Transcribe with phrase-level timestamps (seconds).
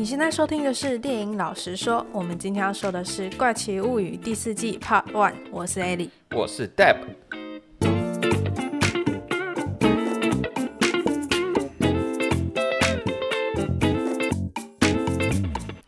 [0.00, 5.34] 你现在收听的是电影老实说，我们今天要说的是《怪奇物语》第四季 Part One。
[5.50, 6.96] 我是 Ellie，我是 Deb。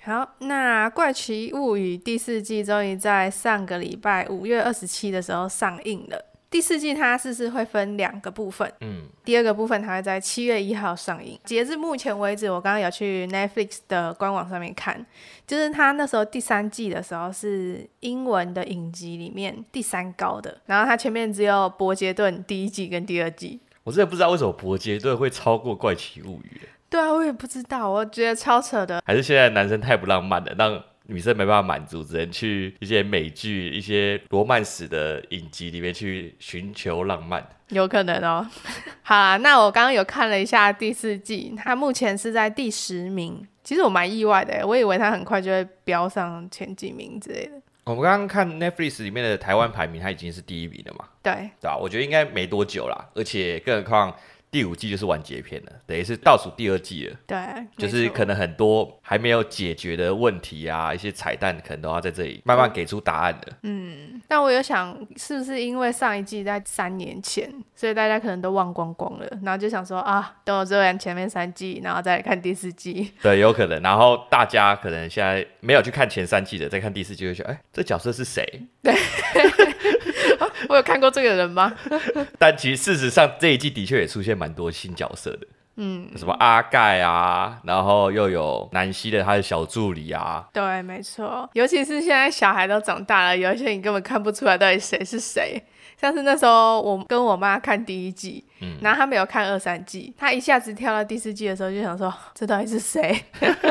[0.02, 6.31] 好，那《怪奇物语》第四季终于在上个礼拜五月二十七的时候上映了。
[6.52, 11.40] 第四季它是是会分两个部分，嗯，第二个部分它会在七月一号上映。
[11.44, 15.04] 截至目前为止，我刚刚有去 Netflix 的官网上面看，
[15.46, 23.58] 就是它那时候第三季的时候是英文的影集里面第三高的，然后它前面只有《伯杰顿》第一季跟第二季。
[23.84, 26.60] 我真的不知道为什么《伯杰顿》会超过《怪奇物语》。
[26.90, 29.02] 对啊，我也不知道，我觉得超扯的。
[29.06, 30.82] 还是现在男生太不浪漫了，让。
[31.06, 37.46] 女生没办法满足，只能去一些美剧、一些罗曼史的影集里面去寻求浪漫。
[37.68, 38.46] 有可能哦。
[39.02, 43.46] 好啦，那我刚刚有看了一下第四季，它目前是在第十名。
[43.64, 47.52] 其实我蛮意外的，我以为它很快就会飙上前几名之类的。
[47.84, 51.04] 我们刚刚看 Netflix 里面的台湾排名，它已经是第一名了嘛？
[51.22, 51.76] 对，对吧？
[51.76, 54.14] 我觉得应该没多久啦，而且更何况。
[54.52, 57.16] 第五季就是完结篇了，等于是倒数第二季了。
[57.26, 57.38] 对，
[57.78, 63.50] 就是可能很多还没有解决的问题啊，一些彩蛋可能都要在这里慢慢给出答案的。
[63.62, 73.10] 嗯，但我有想，是不是因为上一季在三年前，所以大家可能都忘光光了，然后就想说啊，等我做完前面三季，然后再来看第四季。
[73.22, 73.80] 对，有可能。
[73.80, 78.44] 然后大家可能现在没有去看前三季的，再看第四季，会觉得，哎，这角色是谁？
[78.82, 78.94] 对。
[80.68, 81.74] 我有看过这个人吗？
[82.38, 95.62] 但其实事实上这一季的确也出现蛮多新角色的，嗯，什么阿盖啊，然后又有南希的他的小助理啊，对，没错，尤其是现在小孩都长大了，有一些你根本看不出来到底谁是谁。
[96.02, 103.24] 像是那时候我跟我妈看第一季，嗯，然后她没有看二三季，她一下子跳到第四季的时候就想说，这到底是谁？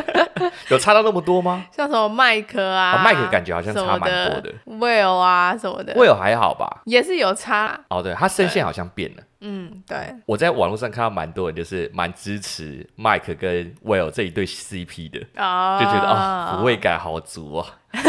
[0.71, 1.65] 有差到那么多吗？
[1.75, 6.81] 像什么麦克啊，麦克感觉好像差蛮多的，Will 啊什么的，Will 还好吧？
[6.85, 7.77] 也是有差。
[7.89, 9.23] 哦，对，他声线好像变了。
[9.41, 9.97] 嗯，对。
[10.25, 17.67] 我在网络上看到蛮多人就是蛮支持麦克跟 Will 这一对 CP 的，哦，就觉得哦，抚慰感好足啊。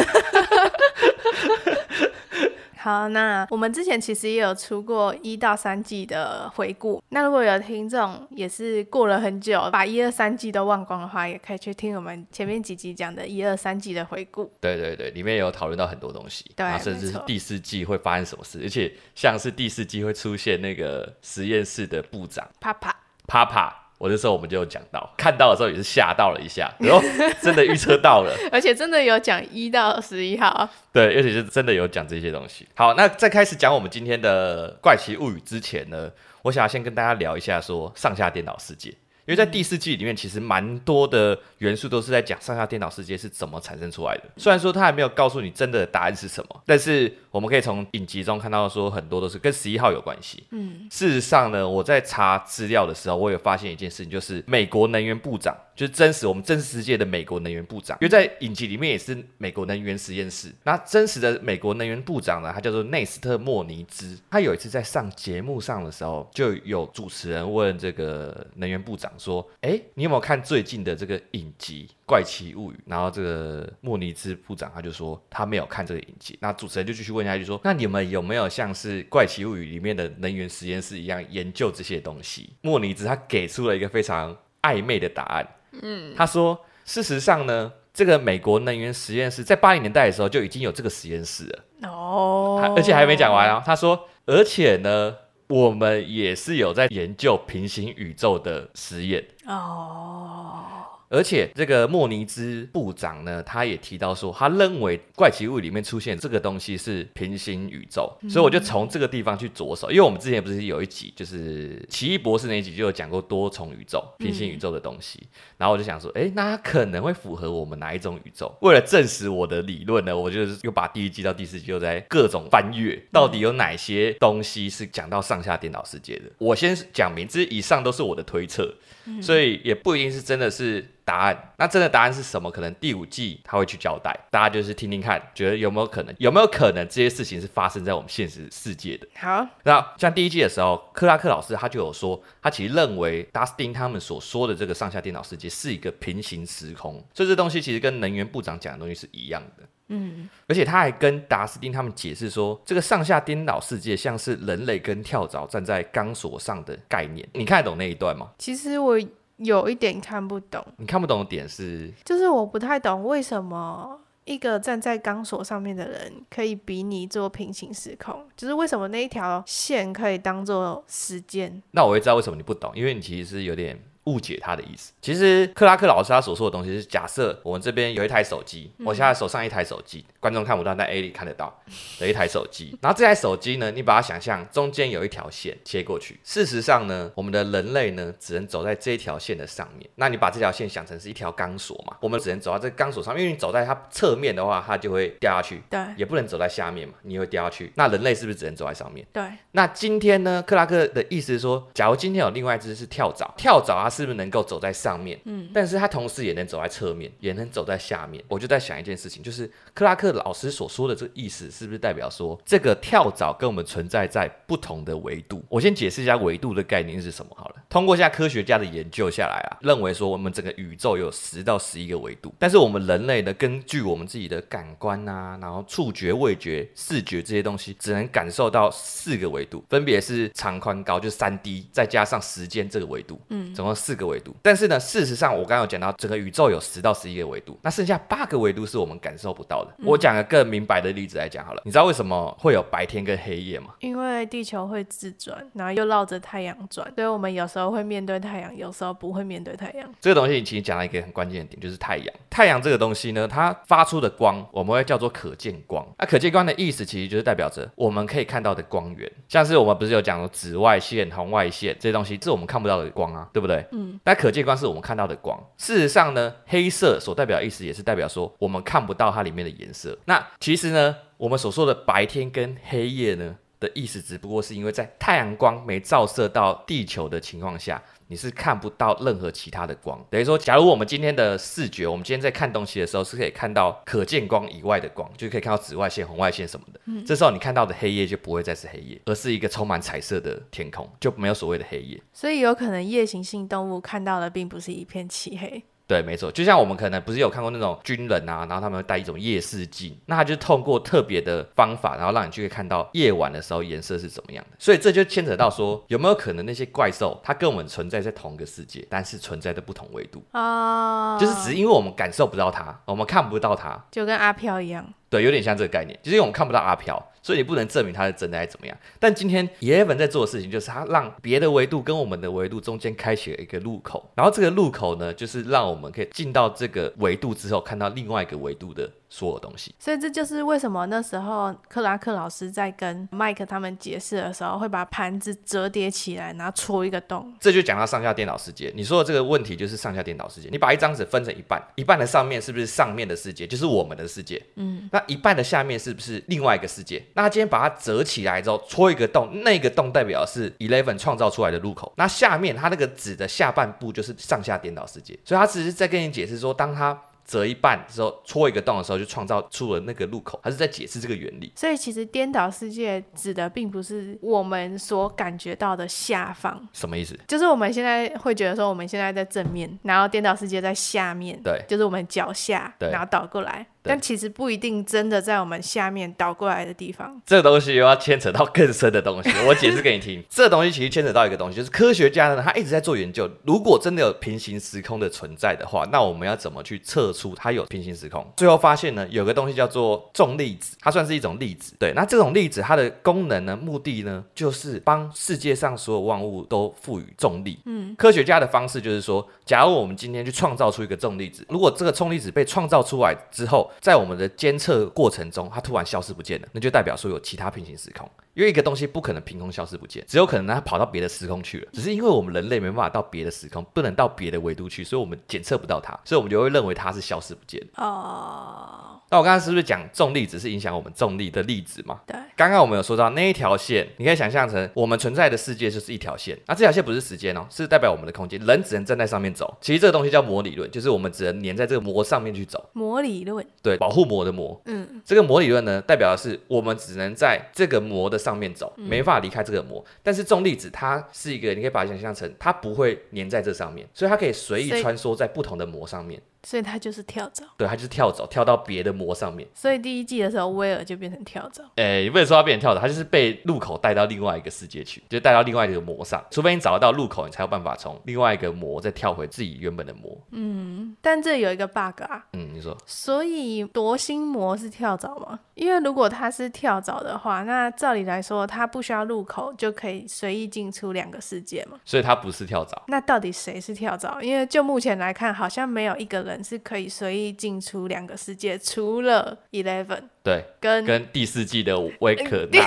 [2.83, 7.01] 好，那我们之前其实也有出过一到三季的回顾。
[7.11, 14.53] 那如果有听众也是过了很久，把一二三季都忘光的话，也可以去听我们前面几集讲的一二三季的回顾。
[14.61, 22.97] 对对对，里面有讨论到很多东西，对，甚至是第四季会发生什么事，而且像是第四季会出现那个实验室的部长帕帕
[23.29, 23.82] 帕帕。
[24.03, 27.01] 我那时候我们就有讲到，看到的时候也是吓到了一下，然后
[27.41, 32.67] 真的预测到了， 而且真的有讲一到十一号，对，而且是真的有讲这些东西。
[32.75, 36.11] 好，那在开始讲我们今天的怪奇物语之前呢，
[36.43, 38.93] 我想要先跟大家聊一下说上下电脑世界。
[39.25, 44.25] 因为在第四季里面，其实蛮多的元素都是在讲上下电脑世界是怎么产生出来的。
[44.37, 50.45] 虽然说他还没有告诉你真的答案是什么，但是我们可以从影集中看到说很多都是跟十一号有关系。
[50.51, 60.53] 嗯，事实上呢，我在查资料的时候，我有发现一件事情，就是美国能源部长，就是真实我们真实世界的美国能源部长，因为在影集里面也是美国能源实验室。
[60.65, 64.19] 那真实的美国能源部长呢，他叫做内斯特·莫尼兹。
[64.31, 69.11] 他有一次在上节目上的时候，就有主持人问这个能源部长。
[69.19, 72.75] 说，哎，你有没有看最近的这个影集《怪奇物语》？
[72.85, 76.39] 然后这个莫尼兹部长他就说他没有看这个影集。
[76.43, 82.51] 那主持人就继续问下去说，那你们有没有像是《怪奇物语》里面的能源实验室一样研究这些东西？
[82.61, 85.49] 莫尼兹他给出了一个非常暧昧的答案。
[85.81, 91.89] 嗯，他说，事实上呢，这个美国能源实验室在八零年代的时候就已经有这个实验室了。
[91.89, 93.63] 哦，而且还没讲完啊。
[93.65, 95.17] 他说，而且呢。
[95.49, 100.65] 我们也是有在研究平行宇宙的实验哦。
[101.13, 109.91] 而且这个莫尼兹部长呢，他也提到说，他认为怪奇物里面出现这个东西是平行宇宙，嗯、所以我就从这个地方去着手。
[109.91, 115.29] 因为我们之前不是有一集，就是奇异博士那一集就有讲过多重宇宙、平行宇宙的东西，嗯、
[115.59, 118.51] 然后我就想说，哎，那它可能会符合我们哪一种宇宙？
[118.63, 126.23] 为了证实我的理论呢，我就是又把第一季到第四季又在各种翻阅，到底有哪些东西是讲到上下颠倒世界的。
[126.39, 128.75] 我先讲明，这以上都是我的推测。
[129.21, 132.51] 所以也不一定是真的是答案，那真的答案是什么？
[132.51, 136.15] 可能第五季他会去交代，大家就是听听看，觉得有没有可能？
[136.19, 139.07] 有没有可能这些事情是发生在我们现实世界的？
[139.17, 149.65] 好，那像第一季的时候，克拉克老师他就有说，他其实认为达斯汀他们所说的这个上下颠倒世界是一个平行时空，所以这东西其实跟能源部长讲的东西是一样的。
[149.89, 157.29] 嗯，而且他还跟达斯汀他们解释说，这个上下颠倒世界像是人类跟跳蚤站在钢索上的概念。
[157.35, 158.31] 你看得懂那一段吗？
[158.39, 158.99] 其实我
[159.37, 160.65] 有一点看不懂。
[160.77, 161.93] 你看不懂的点是？
[162.05, 171.63] 就是我不太懂为什么一个站在钢索上面的人可以比拟做平行时空，就是为什么那一条线可以当做时间？
[171.73, 173.79] 那我会知道为什么你不懂，因为你其实是有点。
[174.05, 174.93] 误解他的意思。
[175.01, 181.57] 其实克拉克老师他所说的东西是假设我们这边有一台手机，我现在手上一台手机，观众看不到，但 A 里看得到
[181.99, 182.77] 的一台手机。
[182.83, 186.19] 然后这台手机呢，你把它想象中间有一条线切过去。
[186.25, 189.89] 事实上呢，我们的人类呢只能走在这一条线的上面。
[189.97, 195.63] 那你把这条线想成是一条钢索嘛，我们只能走到这钢索上，因为你走在它侧面的话，它就会掉下去。
[195.71, 197.73] 对，也不能走在下面嘛，你会掉下去。
[197.77, 199.07] 那人类是不是只能走在上面？
[199.13, 199.23] 对。
[199.53, 208.25] 那今天呢，克拉克的意思是说，假如今天有另外一只是跳蚤，跳蚤它是不是能够走在上面，嗯，但是他同时也能走在侧面，也能走在下面。
[208.27, 215.45] 我就在想一件事情，就是克拉克老师所说的这个意思，是不是代表说这个跳蚤跟我们存在在不同的维度？
[215.51, 217.57] 我先解释一下维度的概念是什么好了。
[217.73, 234.63] 通过现在科学家的研究下来啊，认为说我们整个宇宙有十到十一个维度，但是我们人类呢，根据我们自己的感官啊，然后触觉、味觉、视觉这些东西，只能感受到四个维度，分别是长、宽、高，就是三 D，再加上时间这个维度，嗯，总共四个维度，但是。
[234.63, 239.75] 是呢，事实上我刚刚有讲到，整个宇宙有十到十一个维度，那剩下八个维度是我们感受不到的。
[239.79, 243.75] 嗯、我讲个更明白的例子来讲好了，你知道为什么会有白天跟黑夜吗？
[243.81, 249.93] 因为地球会自转，然后又绕着太阳转，所以我们有时候会面对太阳，有时候不会面对太阳。
[250.01, 252.07] 这个东西你其实讲了一个很关键的点，就是太阳。
[252.31, 255.87] 太阳这个东西呢，它发出的光我们会叫做可见光。
[255.99, 263.67] 那可见光的意思其实就是代表着我们可以看到的光源，像是我们不是有讲紫外线、红外线这些东西，这是我们看不到的光啊，对不对？
[263.73, 263.99] 嗯。
[264.05, 264.53] 那可见光。
[264.53, 265.43] 是我们看到的光。
[265.57, 269.99] 事实上呢，黑色所代表的意思也是代表说我们看不到它里面的颜色。
[270.05, 277.81] 那其实呢，我们所说的白天跟黑夜呢的意思，只不过是因为在太阳光没照射到地球的情况下。
[278.09, 286.81] 你是看不到任何其他的光，等于说，假如我们今天的视觉，我们今天在看东西的时候，是可以看到可见光以外的光，就可以看到紫外线、红外线什么的。
[286.85, 291.99] 嗯，这时候你看到的黑夜就不会再是黑夜，而是一个充满彩色的天空，就没有所谓的黑夜。
[292.13, 295.65] 所以有可能夜行性动物看到的并不是一片漆黑。
[295.93, 304.57] 对，没错，就像我们可能不是有看过那种军人啊，然后他们会带一种夜视镜，那他就通过特别的方法，然后让你去看到夜晚的时候颜色是怎么样的。
[304.59, 311.19] 所以这就牵扯到说，有没有可能那些怪兽它跟我们存在在同一个世界，但是存在的不同维度啊？
[311.19, 314.83] 就是只是因为我们感受不到它，我们看不到它，就跟阿飘一样。
[315.11, 317.12] 对，有点像这个概念，就是因为我们看不到阿飘。
[317.23, 318.77] 所以你不能证明它是真的还是怎么样。
[318.99, 329.75] 但今天 Eleven 在做的事情就是，它让别的维度跟我们的维度中间开启了一个路口，然后这个路口呢，就是让我们可以进到这个维度之后，看到另外一个维度的所有东西。
[329.79, 337.33] 所以这就是为什么那时候克拉克老师在跟麦克他们解释的时候，会把盘子折叠起来，然后戳一个洞。
[337.39, 338.73] 这就讲到上下颠倒世界。
[338.75, 340.49] 你说的这个问题就是上下颠倒世界。
[340.51, 344.43] 你把一张纸分成一半，一半的上面是不是上面的世界，就是我们的世界？
[344.57, 344.89] 嗯。
[344.93, 347.03] 那一半的下面是不是另外一个世界？
[347.15, 351.93] 那今天把它折起来之后，戳一个洞，那个洞代表是 Eleven 创造出来的入口。
[351.97, 355.19] 那下面它那个纸的下半部就是上下颠倒世界。
[355.25, 360.41] 所以它只是在跟你解释说，当它折一半之后，戳一个洞的时候，就创造出了那个入口。
[360.43, 361.53] 他是在解释这个原理。
[361.55, 366.69] 所以其实颠倒世界指的并不是我们所感觉到的下方。
[366.73, 367.17] 什么意思？
[367.29, 371.41] 就是我们现在会觉得说，我们现在在正面，然后颠倒世界在下面。
[371.43, 373.65] 对，就是我们脚下，然后倒过来。
[373.83, 377.21] 但其实不一定真的在我们下面倒过来的地方。
[377.27, 380.23] 这个东西又要牵扯到更深的东西， 我解释给你听。
[380.29, 383.29] 这个东西其实牵扯到一个东西，就是科学家呢，他一直在做研究。
[383.45, 388.25] 如果真的有平行时空的存在的话，那我们要怎么去测出它有平行时空？
[388.37, 391.75] 最后发现呢，有个东西叫做重粒子，它算是一种粒子。
[391.79, 397.59] 对，那这种粒子它的功能呢，目的呢，就是帮世界上所有万物都赋予重力。
[397.67, 408.09] 嗯，科学家的方式就是说，假如我们今天去创造出一个重粒子，如果这个重粒子被创造出来之后，在我们的监测过程中，它突然消失不见了，那就代表说有其他平行时空。
[408.35, 411.69] 因为一个东西不可能凭空消失不见，只有可能它跑到别的时空去了。
[411.73, 417.83] 只是因为我们人类没办法到别的时空，不能到别的维度去，所以我们检测不到它，所以我们就会认为它是消失不见的。
[417.83, 418.89] 哦。
[419.11, 422.01] 那我刚刚是不是讲重力只是影响我们重力的粒子嘛？
[422.07, 422.17] 对。
[422.35, 426.39] 刚刚我们有说到那一条线，你可以想象成我们存在的世界就是一条线。
[426.47, 429.55] 那这条线不是时间哦，是代表我们的空间，人只能站在上面走。
[429.61, 432.71] 其实这个东西叫膜理论，就是我们只能粘在这个膜上面去走。
[432.73, 433.47] 膜理论。
[433.63, 434.59] 对，保护膜的膜。
[434.65, 435.03] 嗯。
[435.05, 439.83] 这个膜理论呢，代表的是我们只能在这个膜的上面走，没法离开这个膜。
[439.85, 439.91] 嗯。
[440.03, 446.23] 但是重粒子它是一个，你可以把它想象成它不会粘在这上面，所以它可以随意穿梭在不同的膜上面。
[446.43, 447.45] 所以他就是跳蚤。
[447.57, 449.49] 对，他就是跳蚤，跳到别的膜上面。
[449.55, 451.63] 所以第一季的时候，威尔就变成跳蚤。
[451.77, 456.23] 哎、欸，你不能说他变成跳蚤，他就是被入口带到另外一个世界去，就带到另外一个膜上。
[456.31, 460.17] 除非你找得到入口，你才有办法从另外一个膜再跳回自己原本的膜。
[460.31, 462.25] 嗯，但这有一个 bug 啊。
[462.33, 462.77] 嗯，你说。
[462.87, 465.39] 所以夺心魔是跳蚤吗？
[465.55, 471.79] 因为如果他是跳蚤的话，那照理来说，他不需要入口就可以随意进出两个世界嘛。
[471.85, 472.83] 所以他不是跳蚤。
[472.89, 474.21] 那到底谁是跳蚤？
[474.21, 480.03] 因为就目前来看，好像没有一个人是可以随意进出两个世界，除了 Eleven。
[480.23, 482.61] 对，跟跟第四季的维可娜。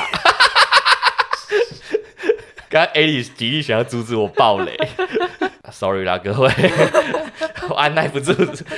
[2.70, 4.78] 刚刚 Alice 极力想要阻止我爆雷
[5.72, 6.50] ，Sorry 啦，各位。
[7.68, 8.32] 我按耐不住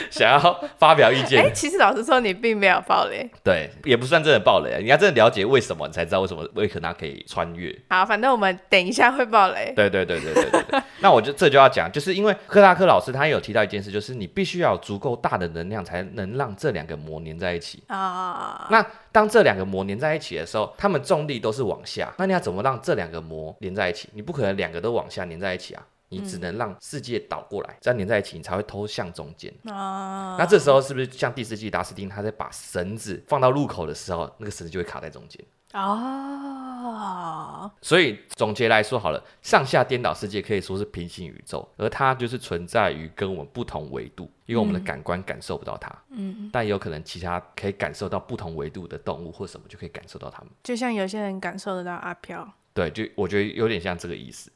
[0.09, 1.41] 想要发表意见。
[1.41, 3.29] 哎、欸，其实老实说，你并没有暴雷。
[3.43, 4.79] 对，也不算真的暴雷啊。
[4.79, 7.73] 你要真的了解为什么，你才知道为什么维可娜可以穿越。
[7.89, 9.73] 好，反正我们等一下会暴雷。
[9.75, 18.67] 对对对对对对，对那我就这就要讲，就是因为克拉克老师他也有提到一件事，就是你必须要有足够大的能量，才能让这两个膜粘在一起啊。
[18.71, 22.13] 那当这两个膜粘在一起的时候，它们重力都是往下。
[22.17, 24.07] 那你要怎么让这两个膜粘在一起？
[24.13, 25.83] 你不可能两个都往下粘在一起啊。
[26.09, 29.53] 你只能让世界倒过来，这样连在一起，你才会偷向中间。
[29.65, 35.43] 啊，那这时候是不是像第四季达斯汀他在把绳子放到入口的时候，那个绳子就会卡在中间？
[35.73, 45.93] 哦，所以总结来说好了，上下颠倒世界可以说是平行宇宙，而它就是存在于跟我们不同维度，因为我们的感官感受不到它。
[46.11, 50.49] 嗯，但有可能其他可以感受到不同维度的动物或什么就可以感受到它们。
[50.63, 52.49] 就像有些人感受得到阿飘。
[52.73, 54.49] 对，就我觉得有点像这个意思。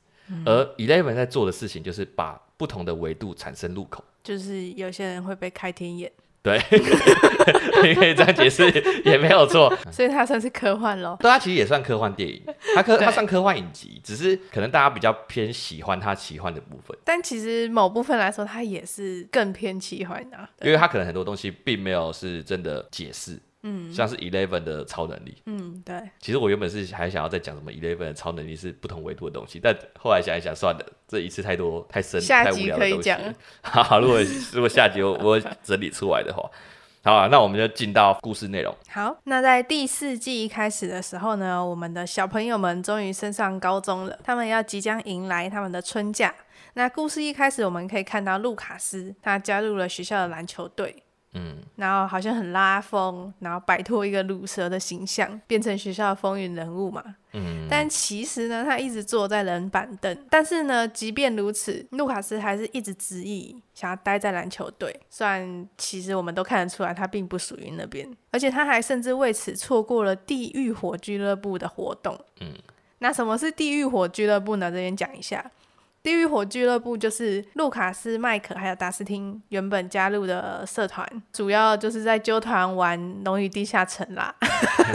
[0.45, 6.11] 而 Eleven 在做的事情就是把不同的维度产生入口，就是有些人会被开天眼，
[6.43, 6.59] 对，
[7.83, 8.63] 你可以这样解释
[9.05, 11.17] 也没有错， 所以它算是科幻咯。
[11.19, 12.41] 对，它其实也算科幻电影，
[12.75, 23.39] 它科它算科幻影集，只是可能大家比较偏喜欢它奇幻的部分，但其实某部分来说，它也是更偏奇幻的，因为它可能很多东西并没有是真的解释。
[23.63, 25.41] 嗯，像是 Eleven 的超能力。
[25.45, 26.01] 嗯，对。
[26.19, 33.13] 其实我原本是还想要再讲什么 Eleven 的超能力是不同维度的东西，但后来想一想，算了，这一次太多太深太无聊的东西。
[33.61, 34.19] 好，如果
[34.53, 36.49] 如果下集我我整理出来的话，
[37.03, 38.75] 好啊，那我们就进到故事内容。
[38.89, 46.33] 好，那在第四季一开始的时候呢，我们的小朋友们终于升上高中了，他们要即将迎来他们的春假。
[46.75, 51.03] 那故事一开始，我们可以看到卢卡斯他加入了学校的篮球队。
[51.33, 57.01] 嗯，然后好像很拉风，然后摆脱一个鲁蛇的形象，变成学校的风云人物嘛。
[57.31, 60.25] 嗯，但其实呢，他一直坐在冷板凳。
[60.29, 64.93] 但是呢，即便如此，卢卡斯还是一直执意想要待在篮球队。
[65.09, 72.19] 虽然其实我们都看得出来，他并不属于那边，而且他还甚至为此错过了地狱火俱乐部的活动。
[72.41, 72.53] 嗯，
[72.99, 74.69] 那什么是地狱火俱乐部呢？
[74.69, 75.49] 这边讲一下。
[76.03, 84.33] 地狱火俱乐部就是路卡斯、麦克还有达斯汀原本加入的社团，主要就是在纠团玩《龙与地下城》啦，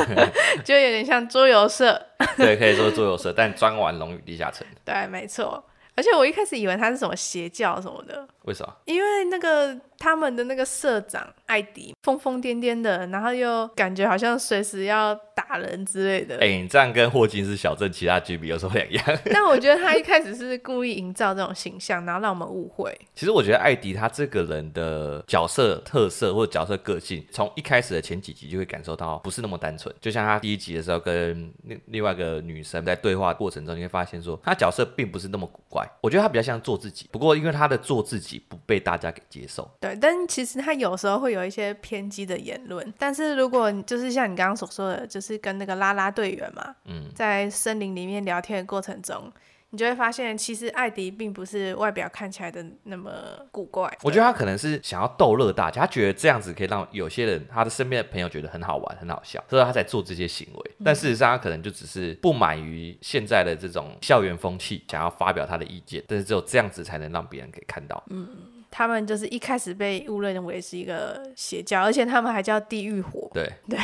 [0.64, 2.00] 就有点像桌游社。
[2.36, 4.66] 对，可以说桌游社，但专玩《龙与地下城》。
[4.84, 5.64] 对，没错。
[5.94, 8.28] 而且我一开始以为他是什么邪教什么的。
[8.42, 8.68] 为啥？
[8.84, 9.74] 因为那个
[10.06, 16.36] 他们的那个社长艾迪疯疯癫癫的，然后又感觉好像随时要打人之类的。
[16.36, 19.04] 哎、欸，你这样跟霍金斯小镇其他居民有什么两样？
[19.32, 22.96] 但我觉得他一开始是故意营造这种形象，然后让我们误会。
[23.16, 29.92] 其实我觉得艾迪他这个人的角色特色或者角色个性，从一开始的前几集就会感受到不是那么单纯。
[30.00, 35.84] 就像他第一集的时候跟另另外一个女生在对话过程中，你会发现说他角色并不是那么古怪。
[36.00, 38.36] 我觉得他比较像做自己，不过因为他的做自己。
[38.48, 42.94] 不被大家给接受，对，但其实他有时候会有一些偏激的言论。
[42.98, 49.32] 但是如果就是像你刚刚所说的，就是跟那个拉拉队员嘛，嗯，在森林里面聊天的过程中，
[49.70, 53.10] 你就会发现，其实艾迪并不是外表看起来的那么
[53.50, 53.92] 古怪。
[54.02, 60.70] 我觉得他可能是想要逗乐大家，他觉得这样子可以让有些人他的身边的朋友觉得很好玩、很好笑，所以他才做这些行为。
[60.84, 66.02] 但事实上，他可能就只是不满于现在的这种校园风气，想要发表他的意见。
[66.06, 68.02] 但是只有这样子才能让别人给看到。
[68.10, 68.28] 嗯。
[68.76, 73.30] 他们就是一开始被误认为是一个邪教，而且他们还叫地狱火。
[73.32, 73.78] 对 对，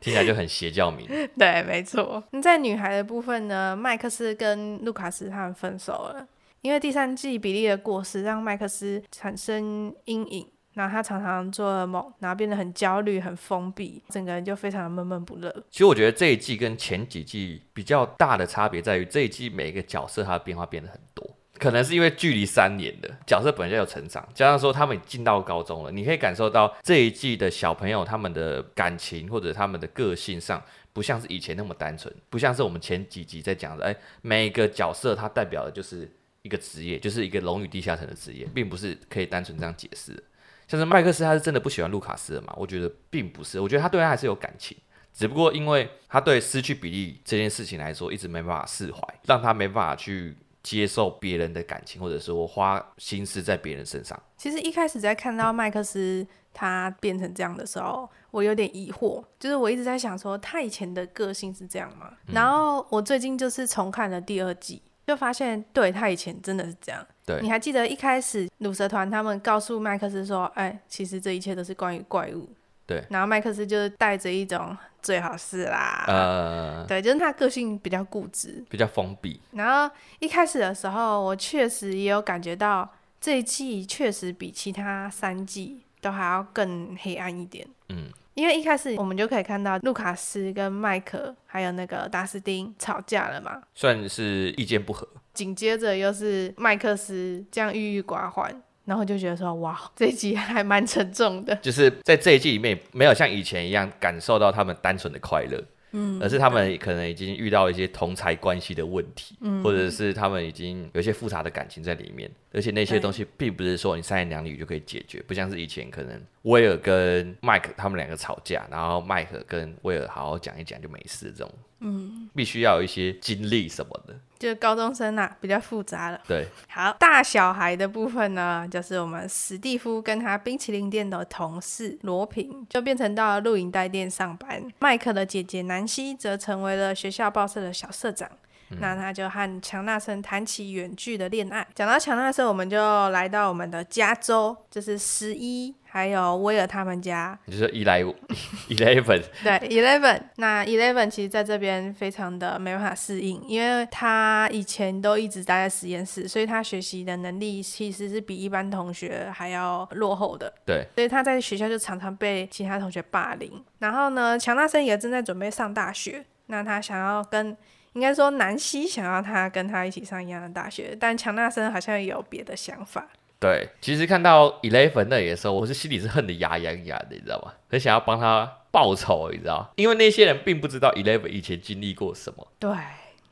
[0.00, 1.06] 听起来就很邪教名。
[1.36, 2.24] 对，没错。
[2.30, 3.76] 那在女孩的部分呢？
[3.76, 6.26] 麦克斯跟卢卡斯他们分手了，
[6.62, 15.54] 因为第三季比利的过世让麦克斯产生阴影，然后他常常做噩梦，然后变得很焦虑、很封闭，整个人就非常的闷闷不乐。
[15.70, 21.28] 其实我觉得这一季跟前几季比较大的差别在于，这一季每一个角色他的变化变得很多。
[21.58, 36.10] 可能是因为距离三年的角色本身就有成长，加上说他们进到高中了，你可以感受到这一季的小朋友他们的感情或者他们的个性上，不像是以前那么单纯，不像是我们前几集在讲的，哎，每一个角色它代表的就是
[36.42, 40.22] 一个职业，就是一个龙与地下城的职业，并不是可以单纯这样解释。
[40.66, 42.52] 像是麦克斯，他是真的不喜欢路卡斯的嘛？
[42.56, 44.76] 我觉得并不是，我觉得他对他还是有感情，
[45.12, 54.20] 只不过因为他对失去比利这件事情来说，一直没办法释怀，让他没办法去接受别人的感情，或者说花心思在别人身上。
[54.36, 62.10] 其实一开始在看到麦克斯他变成这样的时候，我有点疑惑，就是我一直在想说，他以前的个性是这样吗？
[62.26, 64.82] 嗯、然后我最近就是重看了第二季。
[65.06, 67.06] 就发现，对，他以前真的是这样。
[67.26, 72.48] 对，你还记得一开始鲁蛇团他们告诉麦克斯说：“哎，其实这一切都是关于怪物。”
[72.86, 73.04] 对。
[73.10, 76.04] 然后麦克斯就是带着一种最好是啦。
[76.06, 76.84] 呃。
[76.86, 79.40] 对，就是他个性比较固执，比较封闭。
[79.52, 82.88] 然后一开始的时候，我确实也有感觉到
[83.20, 87.66] 这一季确实比其他三季都还要更黑暗一点。
[87.88, 88.10] 嗯。
[88.34, 95.06] 因为一开始我们就可以看到卢卡斯跟麦克还有那个达斯汀吵架了嘛，算是意见不合。
[95.32, 101.54] 紧接着又是麦克斯这样郁郁寡欢，然后就觉得说哇，这一集还蛮沉重的。
[101.56, 105.62] 就是在这一季里面，没有像以前一样感受到他们单纯的快乐。
[105.96, 121.54] 嗯，而是他们可能已经遇到一些同才关系的问题，嗯，或者是他们已经有一些复杂的感情在里面，而且那些东西并不是说你三言两语就可以解决，不像是以前可能威尔跟麦克他们两个吵架，然后麦克跟威尔好好讲一讲就没事这种。
[121.86, 126.18] 嗯，必须要有一些经历什么的，就是高中生啊，比较复杂了。
[126.26, 134.62] 对，好，大小孩的部分呢，就是我们史蒂夫跟他冰淇淋店的同事罗平，就变成到了录影带店上班。
[134.78, 138.30] 麦克的姐姐南希则成为了学校报社的小社长。
[138.70, 141.66] 嗯、那他就和强纳森谈起远距的恋爱。
[141.74, 147.38] 讲到强纳森，我们就来到我们的加州，就是十一还有威尔他们家。
[147.44, 148.02] 你就说一来
[148.68, 150.20] eleven 对 eleven。
[150.38, 160.52] 那 eleven 其实在这边非常的没办法适应，因为他以前都一直待在实验室，所以他学习的能力其实是比一般同学还要落后的。
[160.66, 163.64] 对，所以他在学校就常常被其他同学霸凌。
[163.78, 167.56] 然后呢，强纳森也正在准备上大学，那他想要跟
[167.92, 173.06] 应该说，南希想要他跟他一起上一样的大学，但强纳森好像有别的想法。
[173.44, 177.52] 对，其实看到 Eleven 那里的时候，我是心里是恨得牙痒痒的，你知道吗？
[177.68, 179.70] 很想要帮他报仇，你知道？
[179.76, 182.46] 因为那些人并不知道 Eleven 以前经历过什么。
[182.58, 182.70] 对，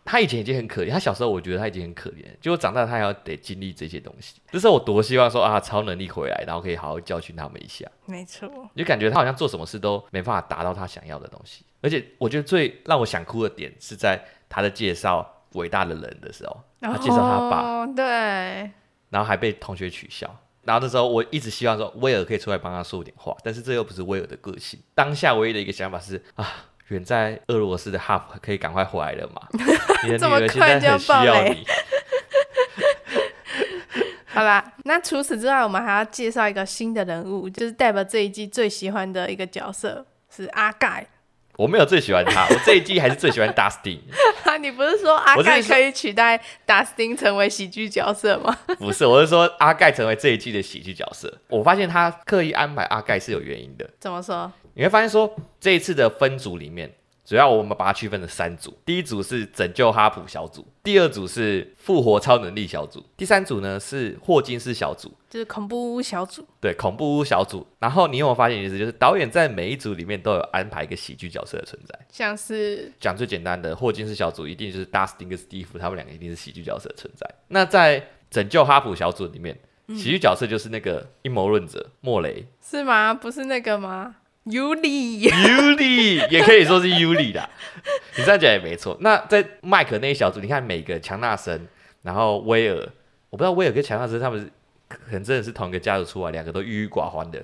[0.04, 4.34] 他以前已经很可怜，他小时候我觉得他已经很可怜，结果长大他还要得经历这些东西。
[4.50, 7.86] 这是我多希望说啊，超能力回来，然后可以好好教训他们一下。
[8.04, 14.22] 没错，就感觉他好像做什么事都没办法达到他想要的东西，而且我觉得最让我想哭的点是在。
[14.54, 18.70] 他的介绍伟大的人的时候，他介绍他爸，哦，对，
[19.12, 20.28] 然后还被同学取笑。
[20.64, 24.80] 然后那时候我一直希望说威尔可以出来帮他说点话，但是这又不是威尔的个性。
[24.94, 26.48] 当下唯一的一个想法是啊，
[26.88, 29.42] 远在俄罗斯的哈普可以赶快回来了嘛？
[30.04, 31.66] 你的女儿现在很需要你。
[34.26, 41.06] 好啦，那除此之外，我们还要介绍一个新的人物，就是代表这一季最喜欢的一个角色是阿盖。
[41.62, 43.98] 我没有最喜欢他， 我这一季还是最喜欢 Dustin。
[44.60, 48.56] 你不是说阿盖可以取代 Dustin 成为喜剧角色吗？
[48.78, 51.32] 不是，我是说阿盖成为这一季的喜剧角色。
[51.48, 53.88] 我发现他刻意安排阿盖是有原因的。
[54.00, 54.50] 怎么说？
[54.74, 56.92] 你会发现说这一次的分组里面。
[57.24, 66.44] 主要我们把它区分成三组，第一组是拯救哈普小组，第二组是复活超能力小组，第三组呢是霍金斯小组，就是恐怖屋小组。
[66.60, 67.64] 对，恐怖屋小组。
[67.78, 77.24] 然后你有没有发现一件事，就是导演在每一组里面都有安排一个喜剧角色的存在，像是讲最简单的，霍金斯小组一定就是 Dustin 跟 Steve 他们两个一定是喜剧角色的存在。
[77.48, 79.56] 那在拯救哈普小组里面，
[79.90, 83.14] 喜剧角色就是那个阴谋论者莫雷，是吗？
[83.14, 84.16] 不是那个吗？
[84.44, 87.48] 尤里，尤里也可以说是尤里的，
[88.18, 88.96] 你这样讲也没错。
[89.00, 91.68] 那在麦克那一小组，你看每个强纳森，
[92.02, 92.76] 然后威尔，
[93.30, 94.50] 我不知道威尔跟强纳森他们是
[94.88, 97.40] 可能真的是同一个家族出来，两个都郁郁寡欢的。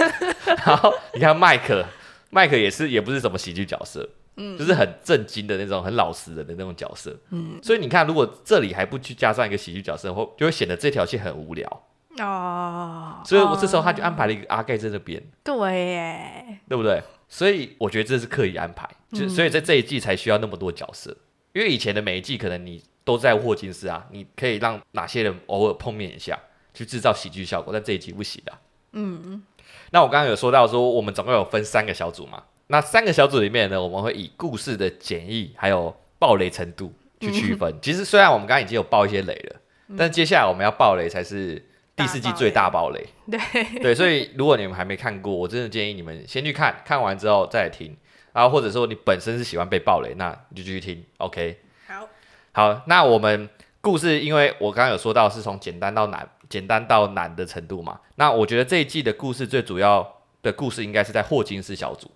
[0.64, 1.84] 然后你看麦克，
[2.30, 7.60] 麦克也是也不是什么喜剧角色，嗯，就是很震惊的那种，很老实人的那种角色，嗯。
[7.62, 11.82] 所以你看，如果这里还不去加上一个喜剧角色，会就会显得这条线很无聊。
[12.22, 17.02] 哦，oh, 所以我这时候他就安排了一个阿盖在这边，对耶，对不对？
[17.28, 21.14] 所以我觉得这是刻意安排，就、嗯、所以在这一季才需要那么多角色，
[21.52, 26.38] 因为以前的每一季可能你都在霍金斯啊，你可以让哪些人偶尔碰面一下，
[26.72, 28.52] 去制造喜剧效果，但这一季不行的。
[28.92, 29.42] 嗯，
[29.90, 37.70] 那我刚刚有说到说我们总共有分三个小组嘛，那三个小组里面呢，我们会以故事的简易还有爆雷程度去区分。
[37.74, 39.56] 嗯、其实虽然我们刚刚已经有爆一些雷了，
[39.88, 41.62] 嗯、但接下来我们要爆雷才是。
[41.98, 43.38] 第四季最大爆雷，对
[43.80, 47.96] 对，所以如果你们还没看过，我真的建议你们先去看看完之后再来听，
[48.32, 51.58] 然后或者说你本身是喜欢被爆雷，那你就继续听，OK？
[51.88, 52.08] 好，
[52.52, 53.48] 好，那我们
[53.80, 58.00] 故事，因为我刚刚有说到是从简单到难，简单到难的程度嘛。
[58.14, 62.10] 那我觉得这一季的故事最主要的故事应该是在霍金斯小组。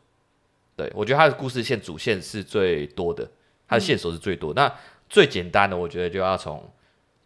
[0.76, 3.28] 对，我觉得他的故事线主线是最多的，
[3.68, 4.52] 他的线索是最多。
[4.52, 4.74] 嗯、那
[5.08, 6.70] 最简单的，我觉得就要从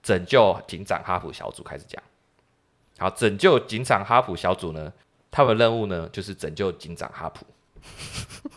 [0.02, 2.02] 拯救警长哈普小组开始讲。
[2.98, 4.92] 好，拯救警长哈普小组呢，
[5.30, 7.46] 他们的任务呢就是拯救警长哈普。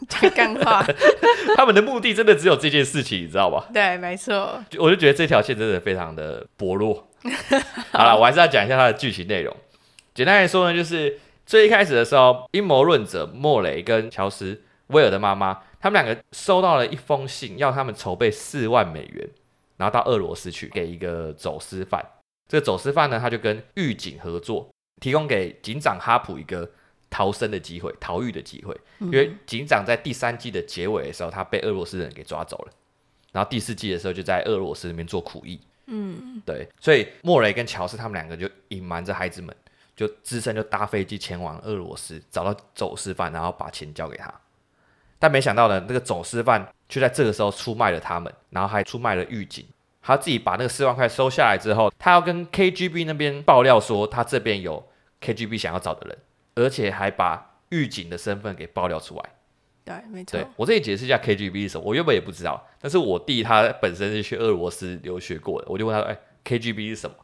[0.07, 0.83] 讲干话，
[1.55, 3.67] 他们的目的真的只有这件事情，你知道吧？
[3.71, 4.63] 对，没错。
[4.79, 7.07] 我就觉得这条线真的非常的薄弱。
[7.91, 9.55] 好了，我还是要讲一下它的剧情内容。
[10.15, 19.29] 简单来说呢，就是最一开始的时候，阴谋论者莫雷跟乔斯威尔的妈妈，他们两个收到了一封信，要他们筹备四万美元，
[19.77, 22.03] 然后到俄罗斯去给一个走私犯。
[22.49, 26.69] 这个走私犯呢，他就跟狱警合作，提供给警长哈普一个。
[27.11, 32.71] 逃生的机会，逃狱的机会，因为警长在第三季的结尾的时候，他被俄罗斯人给抓走了，
[33.31, 35.59] 然后第四季的时候就在俄罗斯那边做苦役。
[35.87, 39.55] 嗯，对，所以莫雷跟乔斯他们两个就隐瞒着孩子们，
[39.95, 44.31] 就只身就搭飞机前往俄罗斯，找到走私犯，然后把钱交给他。
[45.17, 49.65] 但没想到呢，那个走私犯却在这个时候出卖了他们，然后还出卖了狱警。
[50.01, 54.87] 他自己把那个四万块收下来之后，他要跟 KGB 那边爆料说，他这边有
[55.21, 56.17] KGB 想要找的人。
[56.55, 59.23] 而且还把狱警的身份给爆料出来。
[59.85, 60.37] 对，没错。
[60.37, 61.83] 对，我这里解释一下 KGB 是什么。
[61.85, 67.15] 我原本也不知道，但是我弟他本身是去俄罗斯留学过的，我就问他说：“哎，KGB 是什么？”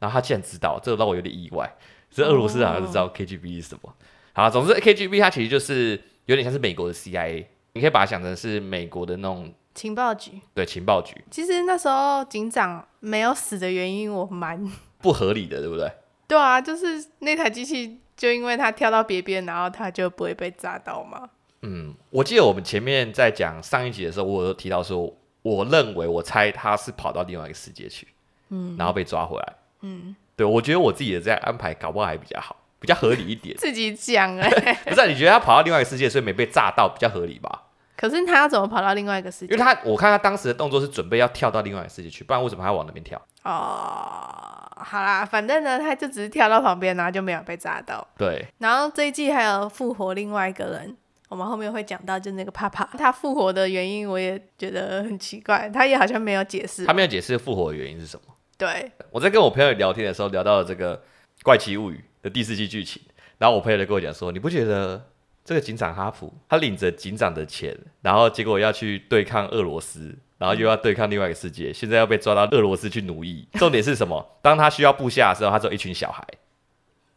[0.00, 1.70] 然后他竟然知道，这个让我有点意外。
[2.10, 3.90] 是俄罗斯好像知道 KGB 是什么。
[3.90, 3.92] 哦、
[4.32, 10.40] 好，总之 KGB 它其实就是有点像是美国的 CIA，你可以把它想成是美国的那种情报局。
[10.54, 11.14] 对，情报局。
[11.30, 15.90] 其实那时候警长没有死的原因，我蛮 不合理的，对不对？
[16.26, 18.00] 对啊，就是那台机器。
[18.18, 21.30] 就因为他跳到别边，然后他就不会被炸到嘛？
[21.62, 28.08] 嗯，我记得我们前面在讲上一集的时候，我有提到说，我认为我猜他是跑到另外一个世界去，
[28.48, 33.54] 嗯，然后被抓回来，嗯，对，我觉得我自己的这样安排搞不好还比较好，比较合理一点。
[33.58, 35.06] 自己讲哎、欸， 不是、啊？
[35.06, 37.67] 你觉得他跑到另外一个世界，所以没被炸到，比较合理吧？
[37.98, 39.52] 可是他要怎么跑到另外一个世界？
[39.52, 43.20] 因为他我看他当时的动作是准备要跳到另外一个世界去，不然为什么还要往那边跳？
[43.42, 44.64] 哦。
[44.80, 48.06] 好啦，反正呢，他就只是跳到旁边，然后就没有被炸到。
[48.16, 48.46] 对。
[48.58, 50.96] 然后这一季还有复活另外一个人，
[51.28, 56.86] 我们后面会讲到，就那个帕帕，他复活的原因我也觉得很奇怪，他也好像没有解释。
[56.86, 58.32] 他没有解释复活的原因是什么？
[58.56, 58.92] 对。
[59.10, 60.96] 我在跟我朋友聊天的时候，聊到了这个
[61.42, 63.02] 《怪奇物语》的第四季剧情，
[63.38, 65.04] 然后我朋友就跟我讲说：“你不觉得
[65.48, 73.48] 这个警长哈普，他领着警长的钱，然后结果要去对抗俄罗斯？”然后又要对抗另外一个世界，现在要被抓到俄罗斯去奴役。
[73.58, 74.38] 重点是什么？
[74.42, 76.22] 当他需要部下的时候，他只有一群小孩。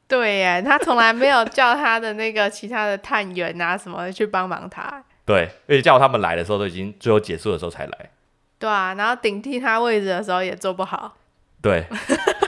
[0.08, 5.04] 对耶，他从来没有叫他的那个其他的探员啊什么的去帮忙他。
[5.26, 8.10] 对，而且叫他们来的时候都已经最后结束的时候才来。
[8.58, 11.18] 对啊，然后顶替他位置的时候也做不好。
[11.62, 11.84] 对，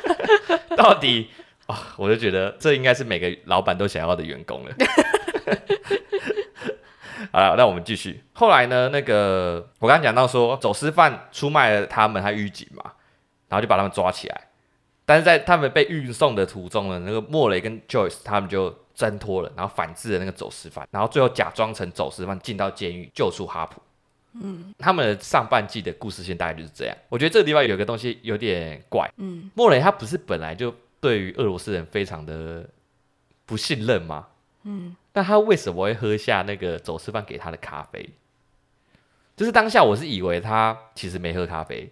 [0.78, 1.30] 到底
[1.66, 4.74] 啊、哦，我就觉得这应该是每个老板都想要的员工了。
[7.32, 8.22] 好了，那我们继续。
[8.34, 8.90] 后来呢？
[8.90, 12.84] 那个我刚刚讲到说，走私犯出卖了他们，还狱警嘛，
[13.48, 14.50] 然后就把他们抓起来。
[15.06, 23.82] 但是在他们被运送的途中呢，那个莫雷跟 Joyce 他们就挣脱了，然后反制了那个走私犯，然后最后假装成走私犯进到监狱救出哈普。
[24.42, 26.98] 嗯，他们的上半季的故事线大概就是这样。
[27.10, 29.10] 我觉得这个地方有个东西有点怪。
[29.18, 32.68] 嗯，莫雷他不是本来就对于俄罗斯人非常的
[33.46, 34.28] 不信任吗？
[34.64, 34.96] 嗯。
[35.14, 38.10] 但他为什么会喝下那个走私犯给他的咖啡？
[39.38, 41.92] 就是当下我是以为他其实没喝咖啡，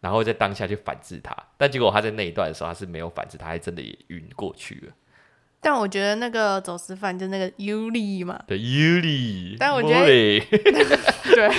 [0.00, 4.92] 然后在当下去反制他，但结果他在那一段的时候他是没有反制，他还真的也晕过去了。
[5.60, 10.04] 但我觉得那个走私犯就那个尤里嘛，对尤里，但我觉得
[11.34, 11.50] 对，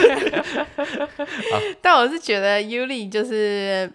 [1.81, 3.91] 但我是觉得尤里就是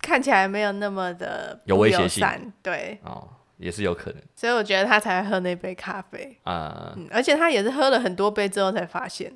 [0.00, 3.28] 看起来没有那么的有威胁性，对哦。
[3.60, 9.32] 也是有可能，所以我觉得他才喝那杯咖啡啊、嗯，而且他也是喝了很多杯之后才发现。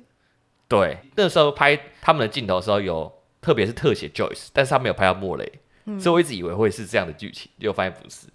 [0.67, 8.27] 对，那时候拍他们的镜头的时候有，有特别是特写 Joyce，但是他没有拍到莫雷、嗯，所以我一直以为会是这样的剧情，结果发现不是，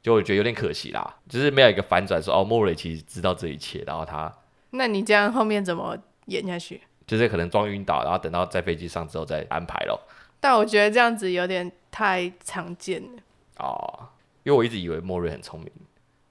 [0.00, 4.32] 就我觉得有点可惜啦，就是没有一个反转说哦，莫雷其实知道这一切，然后他，
[4.70, 6.80] 那你这样后面怎么演下去？
[7.04, 10.00] 就是可能装晕倒，然后等到在飞机上之后再安排咯。
[10.38, 13.22] 但我觉得这样子有点太常见了
[13.58, 14.08] 哦。
[14.42, 15.70] 因为我一直以为莫瑞很聪明，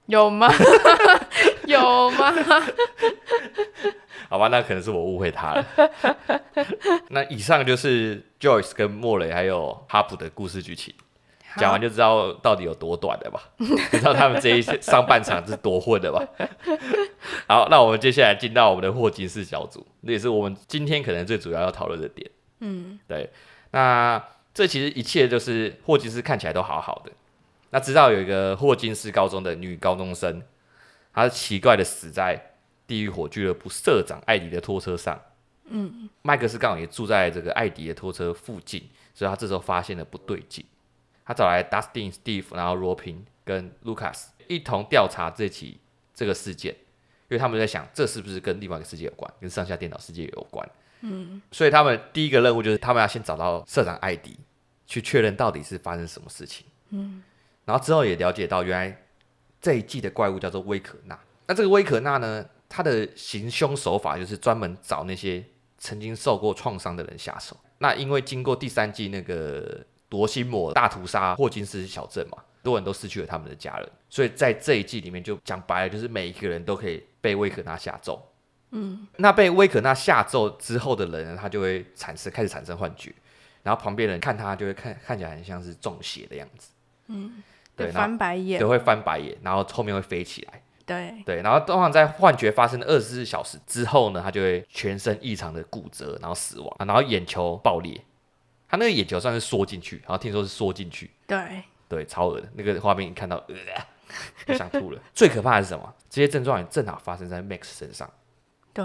[0.06, 0.48] 有吗？
[1.66, 2.32] 有吗？
[4.28, 5.66] 好吧，那可能是我误会他了。
[7.10, 10.94] 那以上就是 Joyce 跟莫雷还有哈普的故事剧情，
[11.56, 13.42] 讲完就知道到底有多短了吧？
[13.90, 16.22] 知道他们这一上半场是多混的吧？
[17.46, 22.30] 好，那我们接下来进到我们的霍金斯小组，那也是我们今天可能最主要要讨论的点。
[22.60, 23.30] 嗯，对，
[23.70, 24.22] 那。
[24.54, 27.10] 这其实一切就是霍金斯看起来都好好的。
[27.72, 30.42] 那直到有一个霍金斯高中的女高中生，
[31.12, 32.54] 她奇怪的死在
[32.86, 35.20] 地狱火俱乐部社长艾迪的拖车上。
[35.64, 40.64] 嗯，麦克斯刚好也住在这个艾迪的拖车附近，所以他这时候发现了不对劲。
[41.24, 45.80] 他找来 Dustin、Steve，然后罗宾跟 Lucas 一同调查这起
[46.12, 50.68] 这个事件，因为他们在想这是不是跟另外一个世界有关，跟上下电脑世界有关。
[51.00, 54.36] 嗯，所以他们第一个任务就是他们要先找到社长艾迪，
[54.86, 56.66] 去确认到底是发生什么事情。
[56.90, 57.22] 嗯，
[57.64, 59.02] 然后之后也了解到原来
[59.60, 61.18] 这一季的怪物叫做威可纳。
[61.46, 65.44] 那这个威可纳呢，他的行凶手法就是专门找那些
[65.78, 67.56] 曾经受过创伤的人下手。
[67.78, 69.84] 那因为经过第三季那个。
[70.12, 78.22] 夺心魔大屠杀霍金斯小镇嘛，很多人都失去了他们的家人，所以在这一季里面就讲白了，就是每一个人都可以被威可纳下咒。
[78.72, 83.10] 嗯，那被威可纳下咒之后的人呢，他就会产生开始产生幻觉，
[83.62, 86.68] 然后旁边人看他就会看看起来很像是中邪的样子。
[87.06, 87.42] 嗯，
[87.76, 90.62] 对，翻白眼，对，会翻白眼，然后后面会飞起来。
[90.84, 98.04] 对对，然后通常在幻觉发生的二十四小时之后呢，他就会全身异常的骨折，然后死亡，然后眼球爆裂。
[98.68, 103.54] 他那个眼球算是缩进去，然后听说是缩进去，对对，超恶的那个画面，一看到呃，
[104.46, 105.00] 就想吐了。
[105.14, 105.94] 最可怕的是什么？
[106.10, 108.10] 这些症状也正好发生在 Max 身上。
[108.72, 108.84] 对。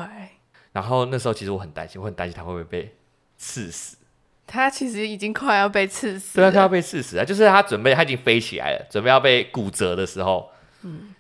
[0.72, 2.96] 然后那时候其实我很担心，我很担心他会不会被
[3.38, 3.97] 刺死。
[4.48, 6.38] 他其实已经快要被刺死。
[6.38, 7.24] 对啊，他要被刺死啊！
[7.24, 10.50] 就是他准备，他已经飞起来了，准备要被骨折的时候。
[10.82, 11.14] 嗯。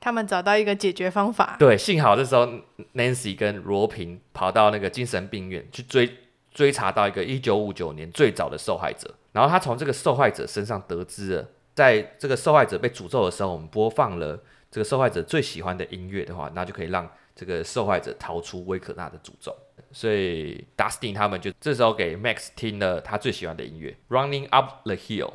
[0.00, 1.56] 他们找到一个解决方法。
[1.58, 2.48] 对，幸好这时候
[2.94, 6.10] Nancy 跟罗平跑到那个精神病院去追。
[6.52, 14.36] 追查到一个一九五九年最早的受害者，然后他从这个受害者身上得知了，在这个受害者被诅咒的时候，我们播放了
[14.68, 19.56] 这个受害者最喜欢的音乐的话，那就可以让这个受害者逃出威可纳的诅咒。
[19.92, 25.26] 所以 Dustin 他们就这时候给 Max 听了他最喜欢的音乐《Running Up the Hill》。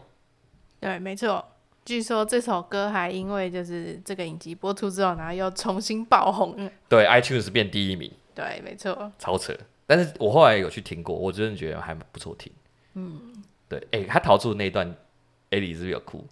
[0.79, 1.45] 对，没错。
[1.83, 6.69] 据说这首歌还因为就是这个影集播出之后，然后又重新爆红。
[6.89, 8.11] 对，iTunes 变第一名。
[8.33, 9.11] 对，没错。
[9.19, 9.55] 超扯。
[9.85, 12.51] 但是我后来有去听过，我真的觉得还不错听。
[12.95, 13.21] 嗯，
[13.69, 14.95] 对，哎、欸，他逃出的那一段，
[15.51, 16.25] 艾莉是不是有哭？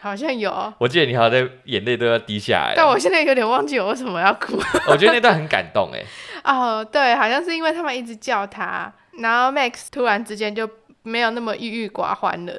[0.00, 0.72] 好像有。
[0.78, 2.74] 我记得你好像在眼泪都要滴下来。
[2.76, 4.56] 但我现在有点忘记我为什么要哭。
[4.88, 6.02] 我觉得那段很感动，哎。
[6.44, 10.68] 哦，对，好像是因为他们一直叫他，然后 Max 突然之间就
[11.02, 12.52] 没有那么郁郁寡欢了。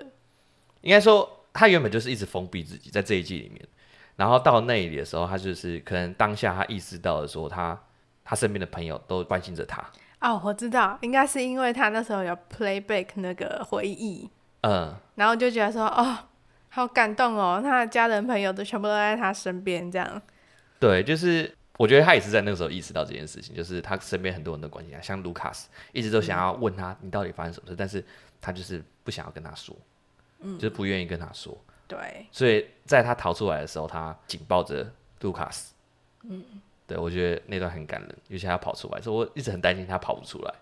[0.81, 3.65] 应该说，他原本就是一直封闭自己，在这一季里面，
[4.17, 7.79] 然后到那里的时候，他就是可能当下他意识到的时候，他
[8.25, 9.81] 他身边的朋友都关心着他。
[10.19, 14.29] 哦，我知道，应该是因为他那时候有 playback 那个回忆，
[14.61, 16.17] 嗯，然后就觉得说，哦，
[16.69, 20.21] 好感动哦，他的家人朋友都全部都在他身边，这样。
[20.79, 28.03] 对，就是我觉得他也是在那个时候意识到这件事情，就是他身边很多人都关心他，像卢卡斯一直都想要问他，你到底发生什么事，嗯，但是
[28.39, 29.75] 他就是不想要跟他说，
[30.39, 31.57] 嗯，就是不愿意跟他说。
[31.87, 34.85] 对，所以在他逃出来的时候，他紧抱着
[35.21, 35.73] 卢卡斯，
[36.23, 36.43] 嗯。
[36.85, 40.53] 对，我觉得那段很感人，尤其他跑出来，所以我一直很担心他跑不出来，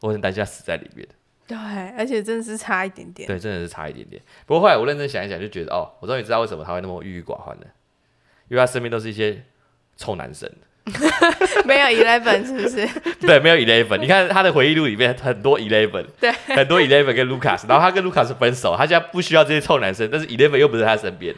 [0.00, 1.04] 我很担心他死在里面。
[1.46, 1.56] 对，
[1.96, 3.26] 而且真的是差一点点。
[3.26, 4.20] 对，真的是差一点点。
[4.46, 7.66] 不过后来我认真想一想，就觉得哦，我终于知道为什么他会那么郁郁寡欢了，
[8.48, 9.44] 因为他身边都是一些
[9.96, 10.50] 臭男生。
[11.66, 12.88] 没有 Eleven 是不是？
[13.20, 13.96] 对，没有 Eleven。
[13.98, 21.34] 你看他的回忆录里面很多 Eleven， 对，很多 Eleven 跟 Lucas，然后他跟 Lucas 分手，他现在不需要这些臭男生，但是 Eleven 又不在他身边。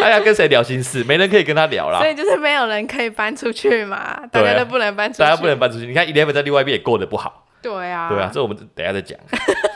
[0.00, 1.04] 他要跟谁聊心事？
[1.04, 5.86] 没人可以跟他聊了，所以就是没有人可以搬出去嘛，大家都不能搬出去，大家不能搬出去。
[5.86, 7.46] 你看，Eleven 在另外一边也过得不好。
[7.62, 9.18] 对啊，对啊，这我们等一下再讲。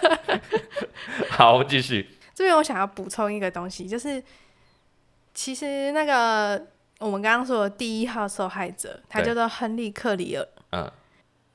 [1.31, 2.09] 好，我们继续。
[2.35, 4.23] 这边我想要补充一个东西，就是
[5.33, 6.66] 其实那个
[6.99, 10.49] 我们刚刚说的第一号受害者，他叫做亨利·克里尔。
[10.73, 10.90] 嗯。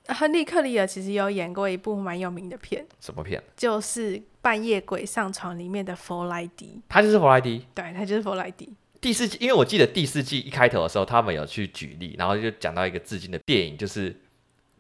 [0.07, 3.39] 亨利·克里尔其实有演过一部蛮有名的片，什么片？
[3.55, 8.73] 就是《半夜鬼上床》里面的佛莱迪，他就是佛莱迪，对，他就是佛莱迪。
[8.99, 14.11] 第四季，因为我记得第四季一开头的时候，他们有去举例，然后就讲到一个致敬的电影，就是《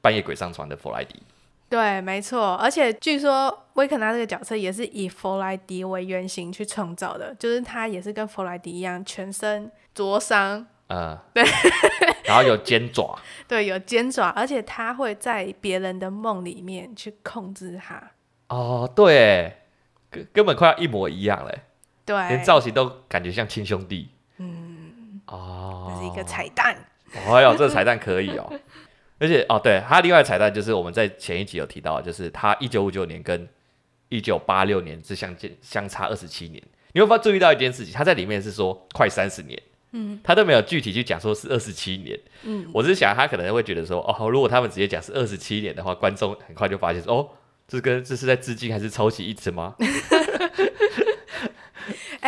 [0.01, 1.21] 半夜鬼上床》的佛莱迪。
[1.69, 10.65] 对，没错，而且据说威肯纳这个角色也是以弗莱迪为原型去创造的，就是他也是跟弗莱迪一样，全身灼伤。
[10.87, 11.43] 呃， 对，
[12.23, 13.15] 然后有尖爪，
[13.47, 18.01] 对，有尖爪，而且他会在别人的梦里面去控制他。
[18.47, 19.55] 哦，对，
[20.09, 21.59] 根根本快要一模一样嘞，
[22.03, 24.09] 对，连造型都感觉像亲兄弟。
[24.37, 26.75] 嗯，哦，这是一个彩蛋。
[27.13, 28.51] 哎呦，这个彩蛋可以哦，
[29.19, 33.47] 而且哦，对，他另外彩蛋就是我们在前一集有提到，就是他一九五九年跟
[34.07, 36.63] 一九八六年是相间相差二十七年。
[36.93, 37.93] 你会发注意到一件事情？
[37.93, 39.61] 他在里面是说快三十年。
[39.91, 42.19] 嗯，他都没有具体去讲说是二十七年。
[42.43, 47.29] 嗯，我是想他可能会觉得说，哦，如果他们直接讲是二十七年的话，观众很快就发现说，哦，
[47.67, 49.75] 这跟这是在致敬还是抄袭一词吗？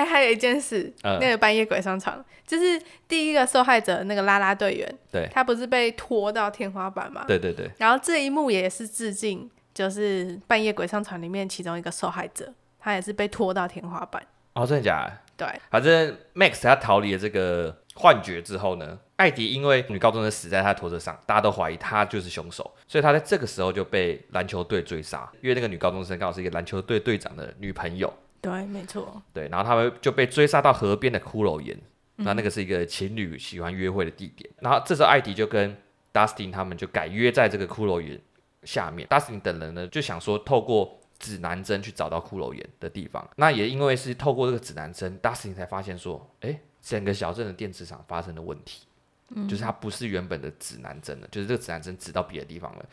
[0.06, 7.26] 还有一件事，嗯、那个半夜鬼上场，就是第一个受害者那个啦啦队员，对，他不是被拖到天花板吗？
[7.28, 7.70] 对对对。
[7.78, 14.22] 然后这一幕也是致敬，就是半夜鬼上场里面其中一个受害者，他也是被拖到天花板。
[14.54, 15.46] 哦，真的假的？
[15.46, 15.62] 对。
[15.70, 28.14] 反正 Max 他逃离了这个幻觉之后呢，艾迪因为女高中生死在他的拖车上，大家都怀疑他就是凶手，所以他在这个时候就被篮球队追杀，因为那个女高中生刚好是一个篮球队队长的女朋友。
[28.42, 29.22] 对，没错。
[29.32, 31.80] 对，然后他们就被追杀到河边的骷髅岩，
[32.16, 34.50] 那、嗯、那个是一个情侣喜欢约会的地点。
[34.60, 35.78] 然后这时候艾迪就跟
[36.12, 38.20] Dustin 他们就改约在这个骷髅岩
[38.64, 39.08] 下面。
[39.08, 43.30] Dustin 等人呢就想说透过指南针去找到骷髅岩的地方。
[43.36, 48.88] 那也因为是透过这个指南针，Dustin 才发现说，哎，整个小镇的电磁场发生了问题，
[49.36, 52.86] 嗯、就是它不是原本的指南针了，就是这个指南针指到别的地方了。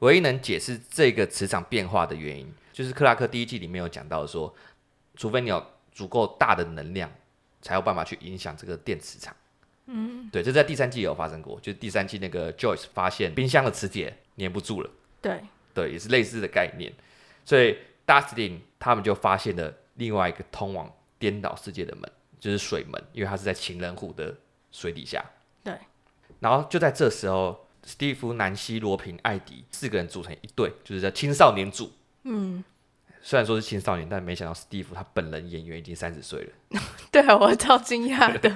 [0.00, 4.52] 唯一能解释这个磁场变化的原因，就是克拉克第一季里面有讲到说。
[5.16, 7.10] 除非你有足够大的能量，
[7.62, 9.34] 才有办法去影响这个电磁场。
[9.86, 14.90] 嗯，对，这在第三季也有发生过，就是第三季那个 Joyce 发现冰箱的磁铁粘不住了。
[15.22, 15.40] 对，
[15.72, 16.92] 对，也是类似的概念。
[17.44, 24.36] 所以 Dustin 他们就发现了另外一个通往颠倒世界的门，就是水门，因为它是在情人湖的
[24.72, 25.24] 水底下。
[25.62, 25.78] 对。
[26.40, 31.92] 然后就在这时候，史蒂夫、南希、罗平、艾迪四个人组成一队，就是叫青少年组。
[32.24, 32.64] 嗯。
[33.26, 36.80] 虽然说是青少年，但没想到史蒂夫他本人演员已经三十岁了。
[37.10, 38.48] 对啊，我超惊讶的。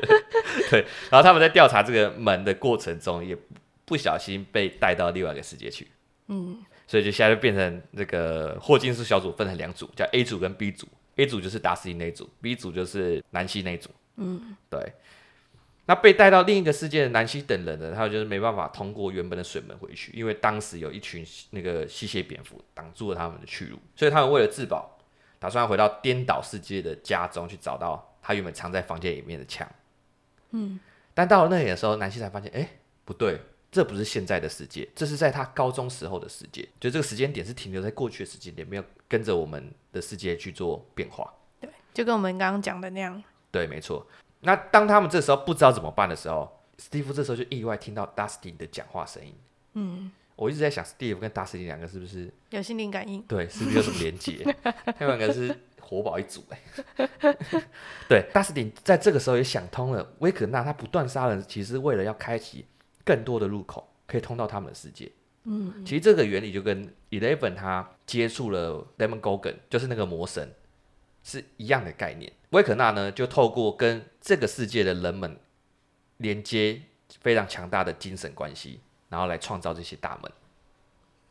[0.70, 3.36] 对，然后他们在调查这个门的过程中，也
[3.84, 5.88] 不小心被带到另外一个世界去。
[6.28, 10.88] 嗯，所以就现在就变成那个霍金斯小组分成两组，叫 A 组跟 B 组。
[11.16, 13.90] A 组就是达斯汀那组，B 组就是南希那组。
[14.16, 14.80] 嗯，对。
[15.86, 24.98] 那被带到另一个世界的南希等人呢，他就是没办法通过原本的水门回去，因为当时有一群那个吸血蝙蝠挡住了他们的去路，所以他们为了自保，
[25.38, 29.68] 打算回到颠倒世界的家中去找到他原本藏在房间里面的枪。
[30.52, 30.80] 嗯，
[31.12, 32.66] 但到了那里的时候，南希才发现，哎，
[33.04, 33.38] 不对，
[33.70, 41.30] 这不是现在的世界，这是在他高中时候的世界，就这个时间点是停留在过去的时间点，没有跟着我们的世界去做变化。
[41.60, 43.22] 对，就跟我们刚刚讲的那样。
[43.50, 44.06] 对，没错。
[44.44, 49.34] 那当他们这时候不知道怎么办的时候，史蒂夫这时候就意外听到 Dustin 的讲话声音。
[49.74, 53.22] 嗯，我一直在想，史蒂夫跟 Dustin 两个是不是有心灵感应？
[53.22, 54.44] 对，是不是有什么连接？
[54.98, 57.08] 他们两个是活宝一组哎。
[58.08, 62.66] 对，Dustin 在这个时候也想通了，威可纳他不断杀人，其实为了要开启
[63.04, 65.10] 更多的入口，可以通到他们的世界。
[65.44, 70.52] 嗯，其实这个原理就跟 Eleven 他接触了 Demogorgon，就是那个魔神。
[71.24, 72.32] 是一样的概念。
[72.50, 75.36] 威可纳呢，就透过跟这个世界的人们
[76.18, 76.80] 连接
[77.20, 80.30] 非常强大的精神关系，然后来创造这些大门。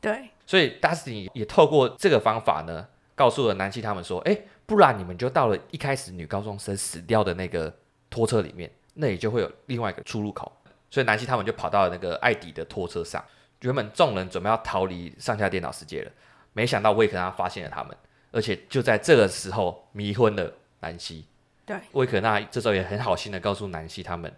[0.02, 7.74] 对，所以达斯汀也透过这个方法呢，告诉了南希他们说：“哎，不然你们就到了一开始女高中生死掉的那个
[8.10, 10.52] 拖车里面，那里就会有另外一个出入口。”
[10.92, 13.24] 所以南希他们就跑到了那个艾迪的拖车上。
[13.62, 16.12] 原本众人准备要逃离上下电脑世界了，
[16.52, 17.96] 没想到威可纳发现了他们。
[18.34, 21.26] 而且就在这个时候迷昏了南希。
[21.66, 24.30] 对，魏可纳这时候也很好心的告诉南希他们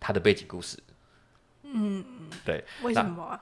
[0.00, 0.76] 他的背景故事。
[1.62, 2.04] 嗯，
[2.44, 3.40] 对，为什么啊？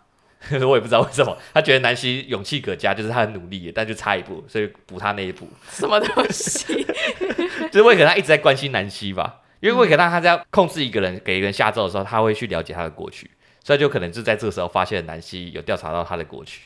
[0.50, 5.48] 我也不知道为什么，他觉得南希勇气可嘉，就是他很努力，但就差一步，所以补他那一步。
[5.70, 6.84] 什么东西？
[7.72, 13.30] 就是魏可纳一直在关心南希吧，因为魏可纳他在控制一个人，给一个人下咒的时候，他会去了解他的过去，
[13.64, 16.60] 所以就可能就在这个时候发现南希有调查到他的过去。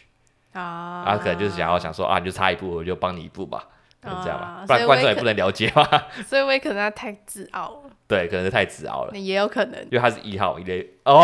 [0.53, 3.65] 啊，他可能就是想要想说啊，你就差一步，我就帮你一步吧，
[4.03, 5.87] 这样吧，不然观众也不能了解嘛。
[6.27, 7.91] 所以我也可能他太自傲了。
[8.09, 9.17] 对，可能是太自傲了。
[9.17, 11.23] 也有可能，因为他是一号一类 哦，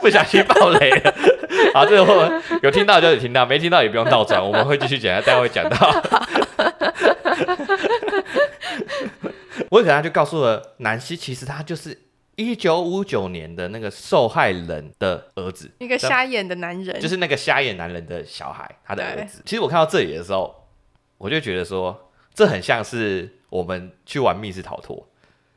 [0.00, 1.14] 不小心爆雷了。
[1.74, 6.02] 好，这个我有听到就有听到，没听到也不用倒转， 我们会继续讲，大家会讲到。
[9.70, 12.06] 我可能就告诉了南希，其实他就是。
[12.36, 19.42] 一九五九年的那个受害人的儿子，一个瞎眼的男人，就是那个瞎眼男人的小孩，他的儿子。
[19.44, 20.54] 其实我看到这里的时候，
[21.18, 25.08] 我就觉得说，这很像是我们去玩密室逃脱。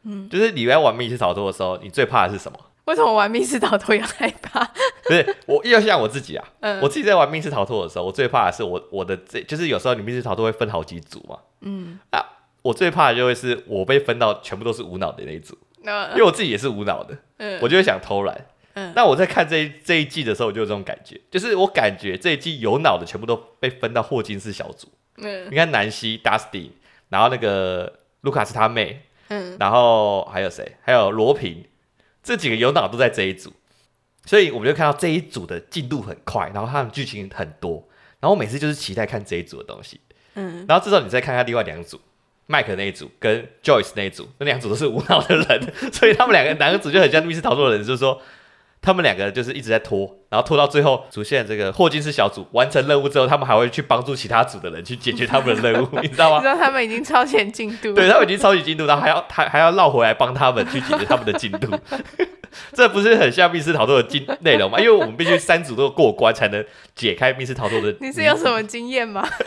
[0.04, 2.58] 嗯，就是你来玩密室逃脱的时候，你最怕的是什么？
[2.86, 4.64] 为什么玩密室逃脱要害怕？
[5.06, 6.48] 不是我，要像我自己啊。
[6.62, 11.38] 嗯，我自己在玩密室逃脱的时候，我最怕的是我我的这，就是有时候你密室逃脱会分好几组嘛。
[11.60, 12.24] 嗯，啊，
[12.62, 15.58] 我最怕的就会是我被分到全部都是无脑的那一组。
[15.82, 18.46] 因为我自己也是无脑的，嗯、我就会想偷懒。
[18.74, 24.88] 嗯，那我在看这一这一季的时候，我就有这种感觉，就是我感觉这一季有脑的全部都被分到霍金斯小组。
[25.18, 26.70] 嗯，你看南希、Dustin，
[27.10, 30.78] 然后那个卢卡斯他妹，嗯，然后还有谁？
[30.82, 31.66] 还有罗平，
[32.22, 33.52] 这几个有脑都在这一组，
[34.26, 37.88] 所以我们就看到这一组的进度很快，然后他们剧情很多，
[38.20, 40.00] 然后我每次就是期待看这一组的东西。
[40.36, 42.00] 嗯，然后至少你再看看另外两组，
[42.52, 48.20] 麦克那一组跟 Joyce 那一组，那两组都是无脑的人，所以他们两个两个组就很像密室逃脱的人，就是说。
[48.82, 56.38] 他们两个就是一直在拖，然后拖到最后出现这个霍金斯小组完成任务之后，他们还会去帮助其他组的人去解决他们的任务， 你知道吗？
[56.38, 61.78] 你知道他们已经超前进度，对，他们已经超前进度，然后还要还还要绕回来帮他们去解决他们的进度，
[62.72, 64.80] 这不是很像密室逃脱的进内容吗？
[64.80, 66.64] 因为我们必须三组都过关才能
[66.96, 67.94] 解开密室逃脱的。
[68.00, 69.28] 你是有什么经验吗？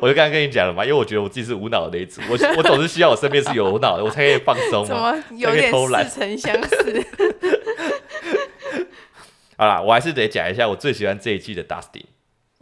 [0.00, 7.06] 我就刚刚跟你讲了嘛，因为我觉得我自己是无脑的那一组，我我总是需要我身边是有脑的，我才可以放松嘛， 怎么有点似曾相识。
[9.56, 12.04] 好啦，我还是得讲一下，我最喜欢这一季的 Dustin。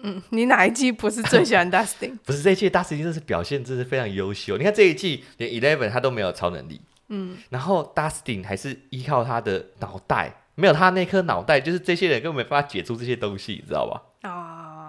[0.02, 2.16] 嗯，你哪一季不是最喜欢 Dustin？
[2.24, 4.56] 不是这一季的 Dustin，真是表现真是非常优秀。
[4.56, 14.02] 你看这一季连 Eleven 他都没有超能力，嗯，然后 Dustin 还是依靠他的脑袋，没有他那颗脑袋，就是这些人根本没办法解出这些东西，你知道吧？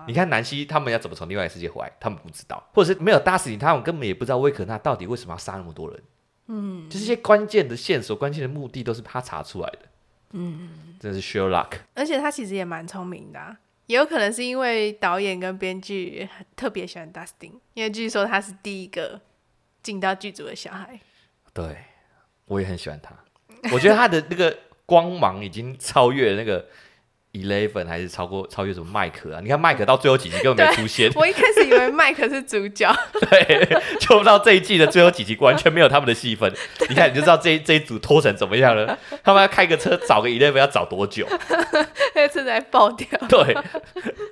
[0.01, 6.03] 啊，你看南希他们要怎么从另外一个世界回来，他们不知道，或者是没有 Dustin，他们根本也不知道威可纳到底为什么要杀那么多人。
[6.47, 9.79] 嗯，就是一些关键的线索、关键的目的都是他查出来的。
[10.31, 11.73] 嗯，真的是 Sherlock。
[11.93, 19.21] 而且他其实也蛮聪明的啊，也有可能是因为导演跟编剧特别喜欢 Dustin，因为据说他是第一个
[19.83, 20.99] 进到剧组的小孩。
[21.53, 21.77] 对，
[22.45, 23.15] 我也很喜欢他。
[23.71, 26.67] 我觉得他的那个光芒已经超越那个。
[27.33, 29.39] Eleven 还是超过超越什么麦克啊？
[29.41, 31.09] 你看麦克到最后几集根本没出现。
[31.15, 32.93] 我一开始以为麦克是主角，
[33.29, 33.65] 对，
[33.99, 36.53] 就不知道这一季的最后几集完全没有他们的戏份。
[36.89, 38.97] 你看你就知道这一这一组拖成怎么样了。
[39.23, 41.25] 他们要开个车找个 Eleven 要找多久？
[42.15, 43.07] 那车在爆掉。
[43.29, 43.55] 对。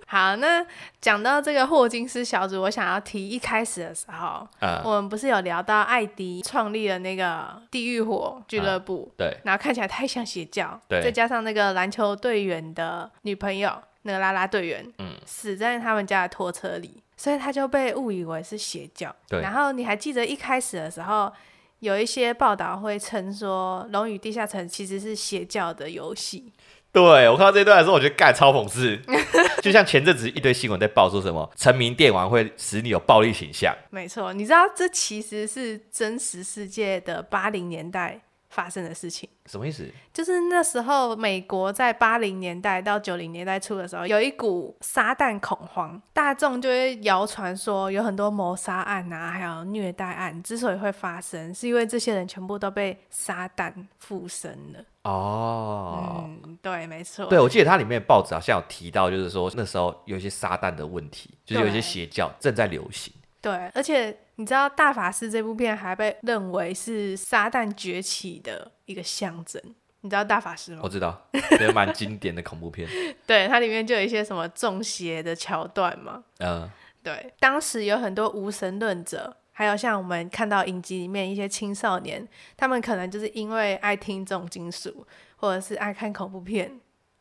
[0.05, 0.65] 好，那
[0.99, 12.88] 讲到这个霍金斯小组，我想要提一开始的时候，嗯、我们不是有聊到艾迪创立了那个地狱火俱乐部，嗯，对，然后看起来太像邪教，对，再加上那个篮球队员的
[13.23, 13.71] 女朋友，
[14.03, 19.13] 那个啦啦队员，嗯，死在他们家的拖车里，所以他就被误以为是邪教。
[19.27, 21.31] 对，然后你还记得一开始的时候，
[21.79, 26.51] 有一些报道会称说《龙与地下城》其实是邪教的游戏。
[26.91, 28.99] 对，我看到这一段的时候，我觉得干超讽刺，
[29.61, 33.71] 就像前阵子一堆新闻在报说什么沉迷电玩会使你有暴力倾向。
[33.91, 38.19] 没错，你知道这其实是真实世界的八零年代
[38.49, 39.29] 发生的事情。
[39.45, 39.87] 什么意思？
[40.13, 54.79] 就是那时候美国在八零年代到九零年代初的时候，有一股撒旦恐慌，大众就会谣传说有很多谋杀案啊，还有虐待案，之所以会发生，是因为这些人全部都被撒旦附身了。
[55.03, 57.25] 哦，嗯，对，没错。
[57.25, 63.11] 对，我记得它里面的报纸好像有提到，就是说那时候有一些撒旦的问题，就是有一些邪教正在流行。
[63.41, 69.61] 对，而且你知道《大法师》这部片还被认为是撒旦崛起的一个象征。
[69.99, 70.79] 你知道《大法师》吗？
[70.81, 71.27] 我知道，
[71.59, 72.87] 也蛮经典的恐怖片。
[73.27, 76.23] 对，它里面就有一些什么中邪的桥段嘛。
[76.37, 76.69] 嗯，
[77.03, 79.35] 对，当时有很多无神论者。
[79.51, 82.25] 还有像我们看到影集里面一些青少年，
[82.55, 86.79] 他们可能就是因为爱听重金属，或者是爱看恐怖片，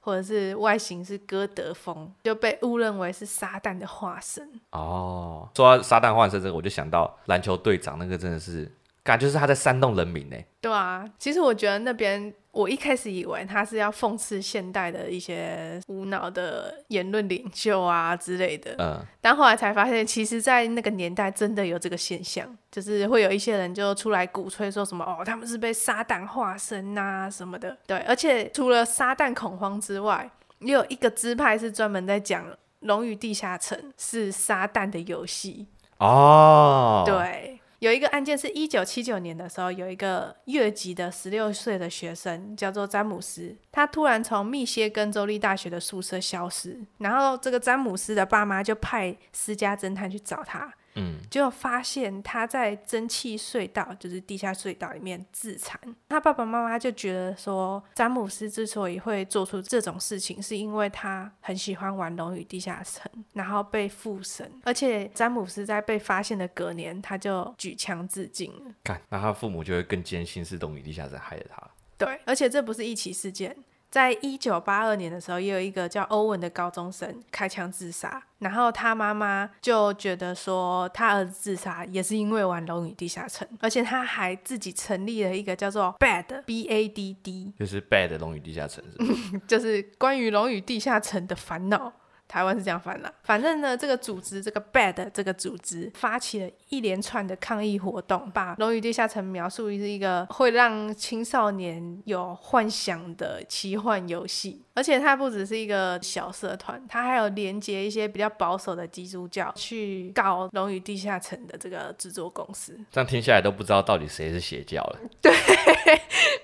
[0.08, 4.58] 或者是外形是哥德风，就被误认为是撒旦的化身。
[4.70, 8.74] 哦，说到撒旦化身这个，我就想到篮球队长那个真的是，
[9.08, 10.36] 感觉是他在煽动人民呢。
[10.60, 12.34] 对啊，其实我觉得那边。
[12.50, 30.28] 我一开始以为他是要讽刺现代的一些无脑的言论领袖啊之类的，嗯，但后来才发现，其实，在那个年代真的有这个现象，就是会有一些人就出来鼓吹说什么哦，他们是被撒旦化身啊什么的，对，而且除了撒旦恐慌之外，
[30.58, 32.44] 也有一个支派是专门在讲
[32.80, 37.60] 《龙与地下城》是撒旦的游戏哦，对。
[37.80, 50.74] 有一个案件是一九七九年的时候，有一个越级的十六岁的学生叫做詹姆斯，他突然从密歇根州立大学的宿舍消失，然后这个詹姆斯的爸妈就派私家侦探去找他。
[50.94, 55.78] 嗯，就发现他在蒸汽隧道，就是地下隧道里面自残。
[56.08, 64.50] 他爸爸妈妈就觉得说，詹姆斯之所以会做出这种事情，是因为他很喜欢玩《龙与地下城》，然后被附身。
[64.64, 68.74] 而且詹姆斯在被发现的隔年，他就举枪自尽了。
[68.84, 71.70] 看，那他父母就会更坚信是《龙与地下城》害了他。
[71.96, 73.56] 对，而且这不是一起事件。
[73.90, 89.38] 在一九八二年的时候，也有一个叫欧文的高中生开枪自杀，然后他妈妈就觉得说，他儿子自杀也是因为玩《龙与地下城》，而且他还自己成立了一个叫做 BAD B A D D，就是 BAD 龙与地下城是是？
[89.48, 91.92] 就是关于龙与地下城的烦恼
[92.28, 93.12] 台湾是这样翻的。
[93.24, 104.62] 反正呢，这个组织，这个 BAD 这个组织发起了一连串的抗议活动，把《龙与地下城》描述为是一个会让青少年有幻想的奇幻游戏。
[104.74, 112.78] 而且它不只是一个小社团，它还有连接一些比较保守的基督教去搞《龙与地下城》的这个制作公司。
[112.92, 115.00] 这样听下来都不知道到底谁是邪教了。
[115.20, 115.32] 对，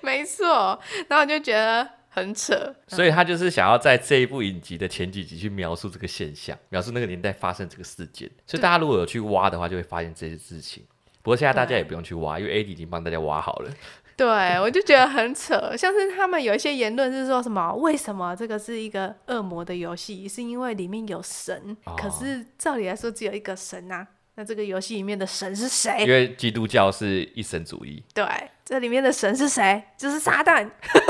[0.01, 0.77] 没错。
[1.07, 1.87] 然后我就觉得。
[2.15, 8.31] 很扯，所以他就是想要在这一部影集的前几集去描述这个现象，描述那个年代发生这个事件。
[8.47, 10.85] 所以大家如果有去挖的话，就会发现这些事情。
[11.21, 13.69] 不过现在大家也不用去挖，因为 AD 已经帮大家挖好了。
[14.15, 14.27] 对，
[14.61, 20.25] 我就觉得很扯，像是他们有一些言论是说什么，为什么这个是一个恶魔的游戏？
[20.25, 24.07] 是因为里面有神，哦、可是照理来说只有一个神啊。
[24.37, 26.03] 那这个游戏里面的神是谁？
[26.03, 28.03] 因为基督教是一神主义。
[28.13, 28.25] 对，
[28.65, 29.81] 这里面的神是谁？
[29.97, 30.69] 就是撒旦。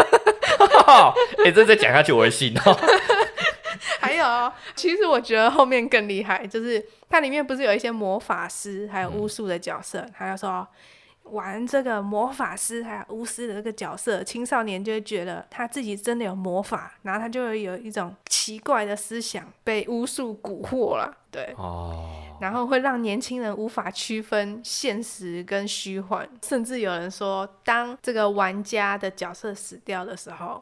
[1.39, 2.77] 哎、欸，这再讲下去我会信哦。
[3.99, 10.65] 还有，其实我觉得后面更厉害，就是它里面不是有一些魔法师还有巫术的角色，他就说
[11.23, 21.17] 玩这个魔法师还有巫师的这个角色，青少年就会觉得他自己真的有魔法，然后他就会有一种奇怪的思想被巫术蛊惑了。
[21.31, 22.21] 对哦。
[22.39, 30.61] 然后会让年轻人无法区分现实跟虚幻，甚至有人说，当这个玩家的角色死掉的时候，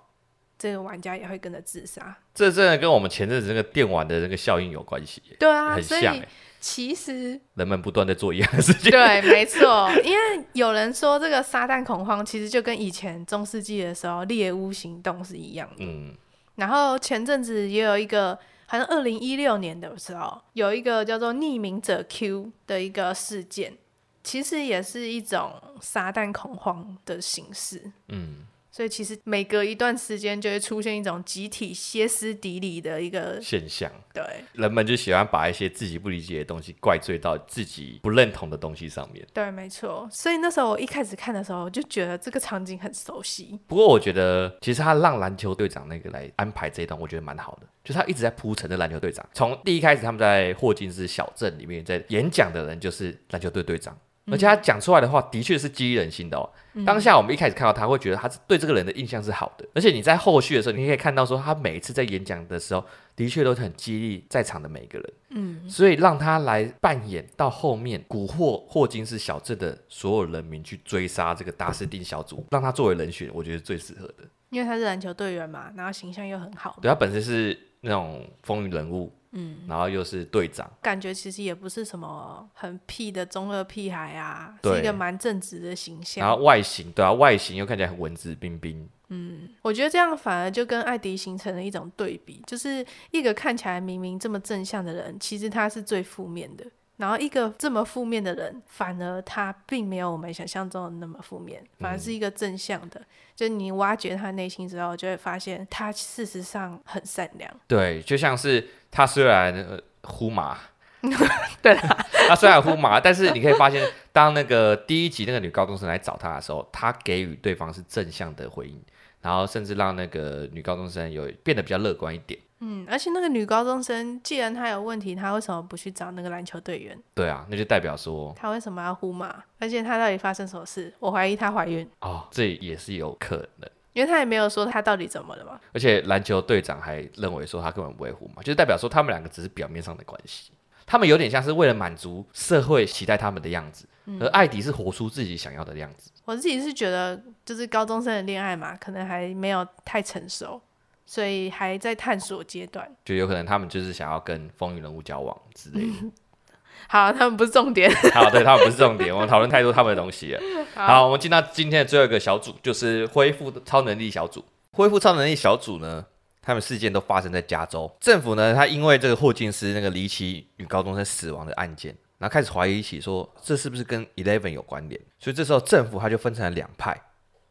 [0.58, 2.16] 这个玩家也会跟着自杀。
[2.34, 5.22] 这真的跟我们前阵子那个电玩的那个效应有关系。
[5.40, 6.20] 对啊，很像。
[6.60, 8.90] 其实人们不断在做一样的事情。
[8.90, 9.90] 对，没错。
[10.04, 15.86] 因为有人说，这个撒旦恐慌其实就跟以前中世纪的时候猎巫行动是一样的。
[15.86, 16.16] 嗯。
[16.56, 18.38] 然后前阵子也有一个。
[18.66, 23.78] 好像二零一六年的时候，有一个叫做“匿名者 Q” 的一个事件，
[24.24, 27.92] 其实也是一种撒旦恐慌的形式。
[28.08, 28.48] 嗯。
[28.76, 33.92] 所以其实每隔一段时间就会出现一种集体歇斯底里的一个现象。
[34.12, 39.24] 对，人们就喜欢把一些自己不理解的东西怪罪到自己不认同的东西上面。
[39.32, 40.10] 对，没错。
[40.12, 43.60] 所以那时候我一开始看的时候，我就觉得这个场景很熟悉。
[43.68, 47.68] 不过我觉得其实他让篮球队长那个来安排这一段，我觉得蛮好的。
[47.84, 53.96] 就是他一直在铺陈的篮球队长，从第一开始他们在霍金斯小镇里面在演讲的人就是篮球队队长。
[54.32, 56.50] 而且他讲出来的话，的确是激励人心的哦。
[56.86, 59.68] 当下我们一开始看到他，会觉得他是对这个人的印象是好的。
[59.76, 62.84] 而且你在后续的时候，你可以看到说，他每一次在演讲的时候，
[63.16, 65.14] 的确都很激励在场的每一个人。
[65.32, 74.24] 嗯，所以让他来扮演到后面蛊惑霍金斯小镇的所有人民去追杀这个达斯汀小组，让他作为人选，我觉得最适合的。
[74.50, 76.78] 因为他是篮球队员嘛，然后形象又很好。
[76.82, 79.12] 对，他本身是那种风云人物。
[79.36, 86.24] 嗯，然后又是队长，感觉其实也不是什么很屁的中二屁孩啊，是一个蛮正直的形象。
[86.24, 88.88] 然后外形，对啊，外形又看起来很文质彬彬。
[89.08, 96.64] 嗯，我觉得这样反而就跟艾迪形成了一种对比，就是一个看起来明明这么正向的人，其实他是最负面的。
[96.98, 103.00] 然后一个这么负面的人，反而他并没有我们想象中的那么负面，反而是一个正向的。
[103.00, 107.52] 嗯、就你挖掘他内心之后，就会发现他事实上很善良。
[107.68, 110.58] 对，就像是他虽然、呃、呼麻，
[111.62, 118.80] 对啦，他虽然呼麻，但是你可以发现，当那个第一集那个女高中生来找他的时候，他给予对方是正向的回应，
[119.22, 122.40] 然后甚至让那个女高中生有变得比较乐观一点。
[122.66, 126.98] 嗯，而且那个女高中生，既然她有问题，她为什么不去找那个篮球队员？
[127.14, 129.44] 对啊，那就代表说她为什么要呼嘛？
[129.60, 130.94] 而且她到底发生什么事？
[131.00, 131.86] 我怀疑她怀孕。
[132.00, 135.60] 哦，这也是有可能，因为她也没有说她到底怎么了嘛。
[135.74, 140.54] 而且篮球队长还认为说她根本不会呼嘛，就是代表说他们两个只是表面上的关系。
[140.86, 146.12] 他们有点像是为了满足社会期待他们的样子，嗯、而艾迪是活出自己想要的样子。
[146.26, 150.62] 我自己是觉得，就是高中生的恋爱嘛，可能还没有太成熟。
[151.06, 156.12] 所以还在探索阶段，就有可能他们就是想要跟风云人物交往之类的。
[156.90, 157.90] 好，他们不是重点。
[158.14, 159.14] 好，对，他们不是重点。
[159.14, 160.42] 我们讨论太多他们的东西了。
[160.76, 164.44] 好，好，我们进到今天的最后一个小组，就是恢复超能力小组。
[164.72, 166.06] 恢复超能力小组呢，
[166.42, 167.90] 他们事件都发生在加州。
[168.00, 175.00] 政府呢，他因为这个霍金斯那个离奇女高中生死亡的案件，然后开始怀疑起说，这是不是跟 Eleven 有关联？
[175.20, 177.00] 所以这时候政府他就分成了两派，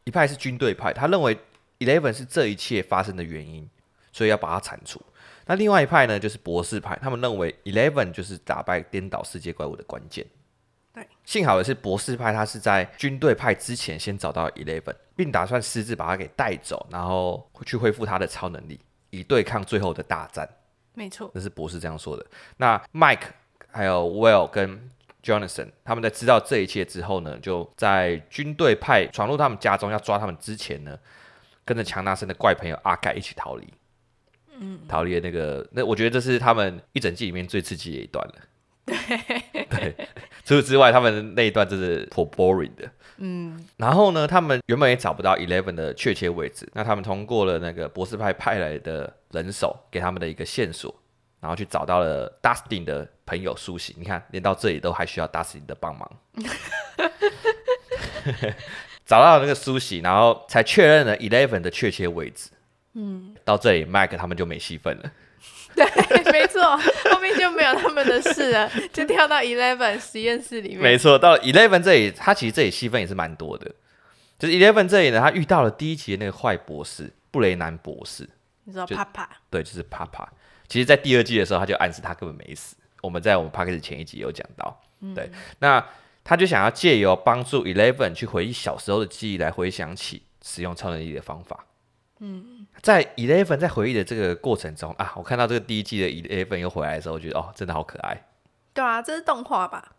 [0.03, 1.37] 一派是军队派，他认为。
[1.85, 3.69] Eleven 是这一切发生的原因，
[4.11, 5.01] 所以要把它铲除。
[5.45, 10.25] 那另外一派呢，就是博士派，他们认为 Eleven 就是打败颠倒世界怪物的关键。
[10.93, 18.79] 对，幸好的是博士派他是在军队派之前先找到 Eleven，并打算私自把他给带走，然后去恢复他的超能力，
[19.09, 20.47] 以对抗最后的大战。
[20.93, 22.25] 没错，那是博士这样说的。
[22.57, 23.31] 那 Mike
[23.69, 24.89] 还有 Will 跟
[25.23, 30.97] Jonathan 他们在知道这一切之后呢，就在军队派闯入他们家中要抓他们之前呢。
[31.65, 33.67] 跟着强纳森的怪朋友阿盖一起逃离。
[34.59, 38.33] 嗯，逃离的那个，那我觉得这是他们一整季里面最刺激的一段了。
[38.85, 38.95] 对
[39.69, 39.95] 对，
[40.45, 42.91] 除此之外，他们那一段真是颇 boring 的。
[43.17, 50.93] 嗯，然后呢，他们原本也找不到 Eleven 的确切位置，那他们通过了那个博士派派来的人手给他们的一个线索，
[51.39, 53.95] 然后去找到了 Dustin 的朋友苏醒。
[53.97, 56.11] 你看，连到这里都还需要 Dustin 的帮忙。
[59.05, 62.49] 找到了那个苏醒，然后才确认了 Eleven 的确切位置。
[62.93, 65.11] 嗯，到这里，Mike 他们就没戏份了。
[65.75, 66.61] 对，没错，
[67.11, 70.79] 后面就没有他们的事了， 就跳到 Eleven 实验室里面。
[70.79, 73.71] 没错，到了 Eleven 这里，他其实这里戏份也是蛮多的。
[74.37, 78.29] 就是 Eleven 这里呢，他遇到了第一集的那个坏博士布雷南博士。
[78.65, 79.27] 你知道帕帕？
[79.49, 80.31] 对，就是帕帕。
[80.67, 82.75] 其实，在第二季的时候，他就暗示他根本没死。
[83.01, 84.81] 我们在我们 Podcast 前一集有讲到。
[85.01, 85.29] 嗯、对，
[85.59, 85.85] 那
[86.23, 91.65] 他就想要借由帮助 Eleven 去回忆小时候的记忆，来回想起使用超能力的方法。
[92.19, 98.25] 嗯，在 Eleven 在回忆的这个过程中啊，我看到这个第一季的 Eleven 又回来的时候，我觉得哦，真的好可爱。
[98.73, 99.93] 对啊，这是动画吧？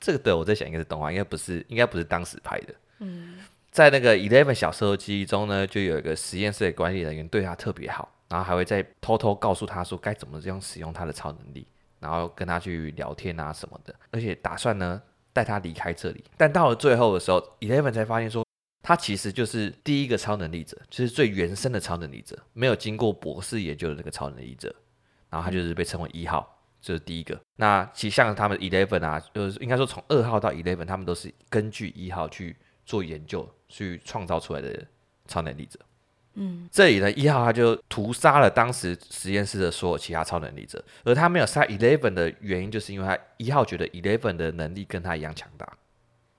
[0.00, 2.74] 这个对，我在想应该是动画，应该不是，应该不是当时拍的。
[3.00, 3.36] 嗯，
[3.70, 11.66] 在那个 Eleven 小时候的记忆中呢，就有一个实验室的管理人员对他特别好，然后还会再偷偷告诉他说该怎么这样使用他的超能力，
[12.00, 15.02] 然后跟他去聊天啊什么的，而且打算呢
[15.38, 16.24] 带他离开这里。
[16.36, 18.44] 但到了最后的时候，Eleven 才发现说。
[18.80, 24.74] 他其实就是第一个超能力者，就是最原生的超能力者，没有经过博士研究的那个超能力者。
[25.28, 27.38] 然后他就是被称为一号，就是第一个。
[27.56, 34.86] 那其实像他们 Eleven 啊，就是应该说从二号到 Eleven，他们都是根据一号去做研究，去创造出来的
[35.26, 35.78] 超能力者。
[36.40, 45.68] 嗯，这里呢，一号他就屠杀了当时实验室的所有其他超能力者，而他没有杀 Eleven 的原因，就是因为他一号觉得 Eleven 的能力跟他一样强大。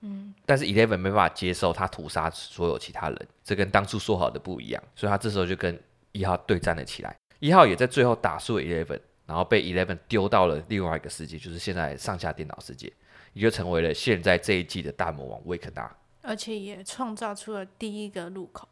[0.00, 5.78] 嗯，但是 Eleven 没办法接受他屠杀所有其他人，这跟当初说好的不一样，所以他这时候就跟
[6.12, 7.14] 一号对战了起来。
[7.38, 12.90] 一号也在最后打输了 Eleven，然后被 Eleven 丢到了另外一个世界，就是现在上下电脑世界，
[13.34, 18.66] 也就成为了现在这一季的大魔王维克纳，而且也创造出了第一个入口。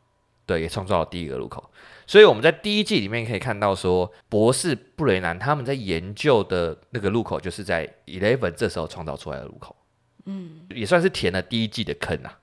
[0.48, 1.70] 对，也创造了第一个路口。
[2.06, 9.76] 所以我们在第一季里面可以看到说，博士布雷南他们在研究的那个路口，就是在 Eleven 这时候创造出来的路口。
[10.24, 12.40] 嗯，也算是填了第一季的坑啊。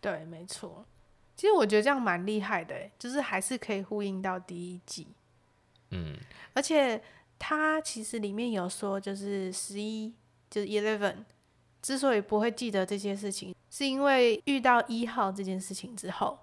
[0.00, 0.84] 对，没错。
[1.36, 5.06] 其实我觉得这样蛮厉害的，就是还是可以呼应到第一季。
[5.90, 6.16] 嗯，
[6.54, 7.00] 而且
[7.38, 10.12] 他其实里面有说，就是十一，
[10.50, 11.18] 就是 Eleven
[11.80, 16.36] 之所以不会记得这些事情，是因为遇到一号这件事情之后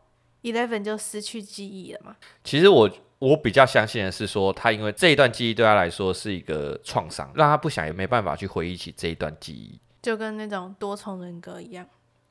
[0.51, 2.15] ，Eleven 就失去记忆了嘛。
[2.43, 2.89] 其实我
[3.19, 9.79] 我比较相信的是说，他因为这一段记忆对他来说是一个创伤，让他不想也没办法去回忆起这一段记忆。
[10.01, 11.85] 就跟那种多重人格一样，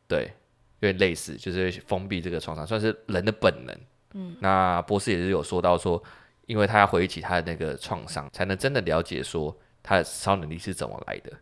[0.09, 0.33] 对，
[0.81, 3.77] 有点类似，就是封闭这个创伤，算是人的本能。
[4.15, 6.03] 嗯，那博士也是有说到说，
[6.47, 11.33] 因为他要回忆起他的那个创伤，才能真的了解说他的超能力是怎么来的。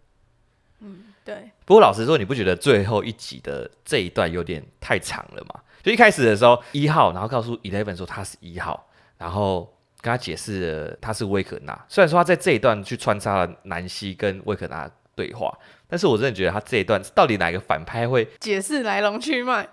[0.80, 1.50] 嗯，对。
[1.64, 5.60] 不过老实说，你不觉得最后一集的这一段有点太长了吗？
[5.84, 11.84] 就一开始的时候，一号，然后告诉 Eleven 说他是一号，然后跟他解释了他是威可纳。
[11.88, 15.56] 虽然说他在这一段去穿插了南希跟威可纳对话。
[15.86, 19.68] 但是我真的觉得他这一段到底哪个反派会解释来龙去脉？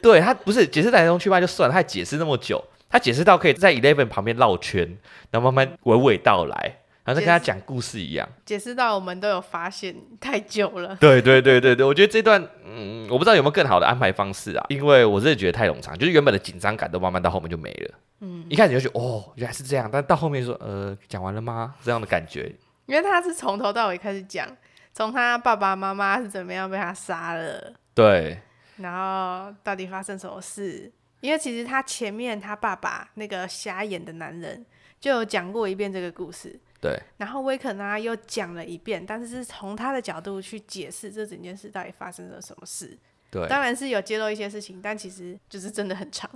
[0.00, 4.96] 对，他不是解释来龙去脉就算了，他还解释那么久，他解释到可以在 Eleven 旁边绕圈，
[5.32, 6.77] 然后慢慢娓娓道来，
[7.08, 8.28] 然后跟他讲故事一样。
[8.44, 10.94] 解释到我们都有发现太久了。
[10.96, 17.94] 对对对对对，我觉得这段嗯，我不知道有没有更好的安排方式啊，因为我真的觉得太冗长，就是原本的紧张感都慢慢到后面就没了。
[18.20, 21.74] 嗯，一开始就觉得哦原来是这样，但到后面说呃讲完了吗？
[21.82, 22.54] 这样的感觉。
[22.84, 24.46] 因为他是从头到尾开始讲。
[24.94, 28.36] 从他爸爸妈妈是怎么样被他杀了，对，
[28.78, 30.90] 然后到底发生什么事？
[31.20, 34.66] 因为其实他前面他爸爸那个瞎眼的男人
[34.98, 42.96] 就有讲过一遍这个故事，对，然后威肯呢又讲了一遍，但是是从他的角度去解释这整件事到底发生了什么事，
[43.30, 46.30] 对，当然是有揭露一些事情，但其实就是真的很长，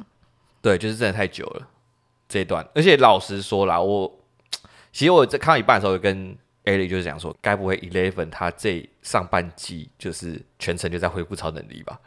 [0.61, 1.69] 对，就是真的太久了
[2.29, 4.21] 这一段，而且老实说啦，我
[4.93, 6.37] 其实我在看到一半的时候跟。
[6.65, 12.01] 艾莉就是讲说，该不会 Eleven 他这上半季就是全程就在恢复超能力吧？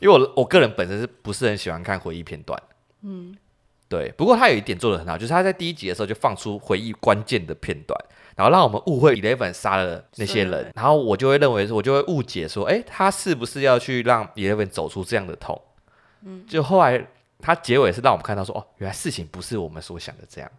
[0.00, 2.60] 因为我我个人本身是不是很喜欢看回忆片段？
[3.02, 3.38] 嗯，
[3.96, 4.12] 对。
[4.16, 7.98] 不过他有一点做的很好，就是他在第一集的时候就放出回忆关键的片段，
[8.36, 15.60] 然后让我们误会 Eleven 杀了那些人，然后我就会认为说，我就会误解说，哎，他是不是要去让 Eleven 走出这样的痛？
[16.24, 17.06] 嗯，就后来
[17.40, 20.50] 他结尾是让我们看到说，哦，原来事情不是我们所想的这样。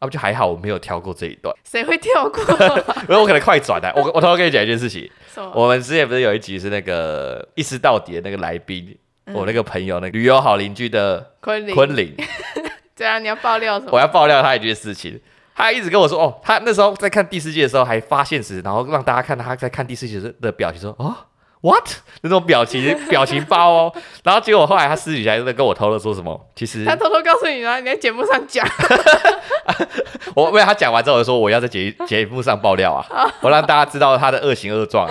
[0.00, 1.54] 啊，不就还好，我没有跳过这一段。
[1.62, 2.42] 谁会跳过？
[3.06, 3.92] 因为我可能快转的。
[3.94, 5.10] 我我偷偷跟你讲一件事情。
[5.52, 11.74] 我们之前不是有一集是那个一丝到底的那个来宾，嗯、我那个朋友，那个旅游好邻居的昆凌。
[11.74, 12.16] 昆凌
[13.00, 13.92] 对啊，你要爆料什么？
[13.92, 15.18] 我要爆料他一件事情。
[15.56, 21.16] 他一直跟我说，哦，他那时候在看第四季的时候还发现时，然后让大家看他在看第四季的表情，说，哦
[21.62, 21.88] ，what？
[22.20, 23.92] 那种表情表情包哦。
[24.22, 28.68] 然后结果后来他私底下又在跟我偷偷说什么，其实他偷偷告诉你啊，你在节目上讲。
[30.36, 35.08] 我为他讲完之后，我就说我要在节节目上爆料啊，我让大家知道他的恶行恶状。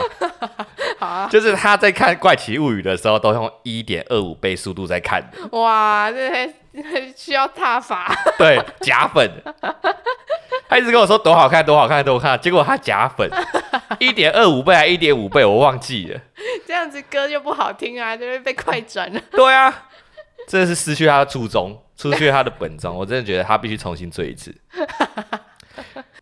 [0.99, 5.23] 好啊，就是他在看《怪奇物语》的时候，都用一点二五倍速度在看。
[5.51, 6.49] 哇，这还
[7.15, 8.13] 需要踏法？
[8.38, 9.30] 对，假粉。
[10.67, 12.39] 他一直跟我说多好看，多好看，多好看。
[12.39, 13.30] 结果他假粉，
[13.97, 16.21] 一点二五倍还一点五倍，我忘记了。
[16.67, 19.19] 这样子歌就不好听啊，就会被快转了。
[19.32, 19.88] 对啊，
[20.47, 22.95] 真的是失去他的初衷，失去他的本宗。
[22.95, 24.55] 我真的觉得他必须重新追一次。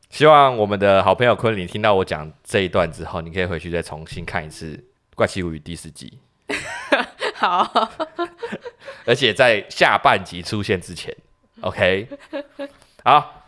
[0.10, 4.74] 希望我们的好朋友昆凌听到我讲这一段之后，你可以回去再重新看一次
[5.14, 6.20] 《怪奇物语》第四季。
[7.40, 7.92] 好，
[9.06, 11.16] 而且在下半集出现之前，
[11.62, 12.08] OK。
[13.04, 13.46] 好，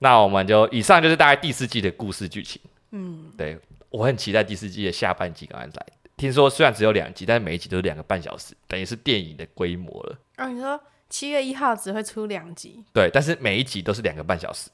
[0.00, 2.60] 那我们就以上就是大概第四季的故事剧情。
[2.90, 3.58] 嗯，对，
[3.90, 5.86] 我很期待第四季的下半集赶快来。
[6.16, 10.18] 听说虽然只有两集，但是每一集都是两个半小时，等于是电影的规模了。
[10.38, 12.84] 哦，你说七月一号只会出两集？
[12.92, 14.68] 对，但是每一集都是两个半小时。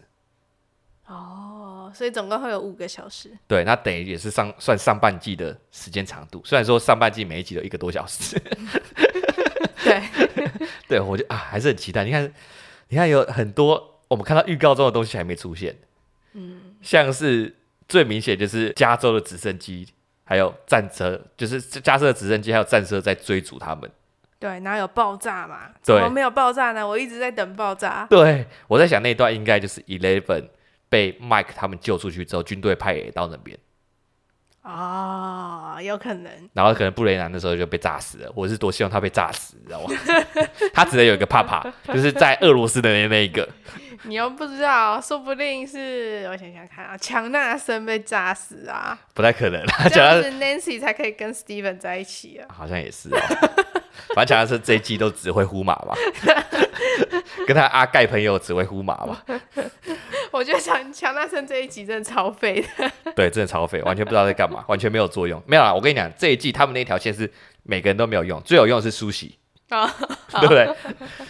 [1.07, 3.31] 哦，所以总共会有五个小时。
[3.47, 6.41] 对，那等于也是上算上半季的时间长度。
[6.45, 8.41] 虽然说上半季每一集都一个多小时。
[9.85, 10.03] 对，
[10.89, 12.05] 对，我就啊还是很期待。
[12.05, 12.33] 你看，
[12.89, 15.77] 你看有很多我们看到预告中的东西还没出现。
[16.33, 17.55] 嗯，像是
[17.87, 19.87] 最明显就是加州的直升机，
[20.25, 23.91] 还有战车，就是加州的直升机还有战车在追逐他们。
[24.39, 25.71] 对，然后有爆炸嘛？
[25.83, 26.87] 怎么没有爆炸呢？
[26.87, 28.07] 我一直在等爆炸。
[28.09, 30.45] 对，我在想那段应该就是 Eleven。
[30.95, 33.59] 被 Mike 他们救出去之后，军队派也到那边。
[34.63, 36.31] 啊、哦，有可能。
[36.53, 38.33] 然后可能布雷南的时候就被炸死了。
[38.33, 39.95] 我是多希望他被炸死，你知道吗？
[40.73, 43.47] 他只能有一个帕帕，就是在俄罗斯的那那一个。
[44.07, 48.97] 你又不知道，说不定是我想想看啊，强纳森被炸死啊？
[49.15, 49.61] 不太可能。
[49.93, 52.47] 这样子 Nancy 才可以跟 Steven 在一起啊？
[52.55, 53.19] 好像也是哦。
[54.15, 55.95] 反正强纳森这一季都只会呼马吧？
[57.47, 59.23] 跟他阿盖朋友只会呼马吧？
[60.35, 65.41] 我觉得强强纳森这一集真的超废的， 对，真的超废，完全不知道在干嘛，完全没有作用。
[65.47, 67.31] 没有啦，我跟你讲，这一季他们那条线是
[67.63, 69.87] 每个人都没有用，最有用的是舒奚，啊，
[70.41, 70.69] 对不对？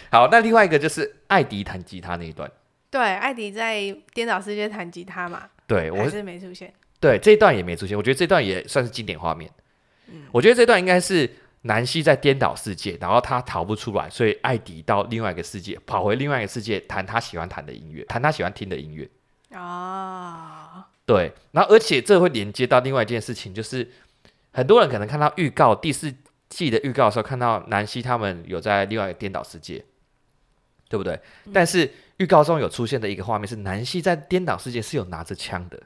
[0.09, 2.49] 好，那另外一个就是艾迪弹吉他那一段，
[2.89, 9.51] 对，艾迪在颠倒世界弹吉他嘛，对，我还是没出现，对，这一段也没出现，我觉得这段也算是经典画面，
[10.07, 11.29] 嗯，我觉得这段应该是。
[11.67, 19.09] 南希在颠倒世界，然后他逃不出来，所以艾迪到另外一个世界，跑回另外一个世界，弹他喜欢弹的音乐，弹他喜欢听的音乐。
[19.57, 23.89] 啊，对，然后而且这会连接到另外一件事情，就是
[24.51, 26.13] 很多人可能看到预告第四
[26.49, 29.83] 季的预告的时候，看到南希他们有在另外一个颠倒世界，
[30.87, 31.19] 对不对？
[31.45, 35.81] 嗯、但是预告中有出现的一个画面是南希在颠倒世界是有拿着枪的。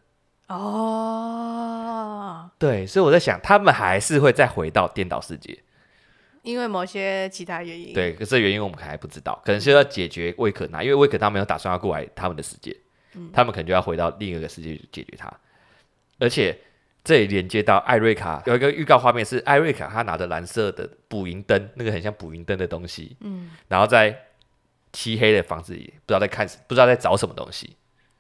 [0.48, 5.58] 哦，对，所以我在想，他们还是会再回到颠倒世界。
[6.42, 12.76] 因为某些其他原因，对，可是原因我们可还不知道，可能是要解决魏可娜，因为魏可娜没有打算要过来他们的世界，
[13.16, 15.32] 嗯、他们可能就要回到另一个世界去解决它。
[16.20, 16.58] 而且
[17.04, 24.18] 这也连接到艾瑞卡，有一个预告画面是艾瑞卡，她拿着蓝色的捕蝇灯，那个很像捕蝇灯的东西，嗯，然后在
[24.92, 27.76] 漆黑的房子里，不知道在看，不知道在找什么东西。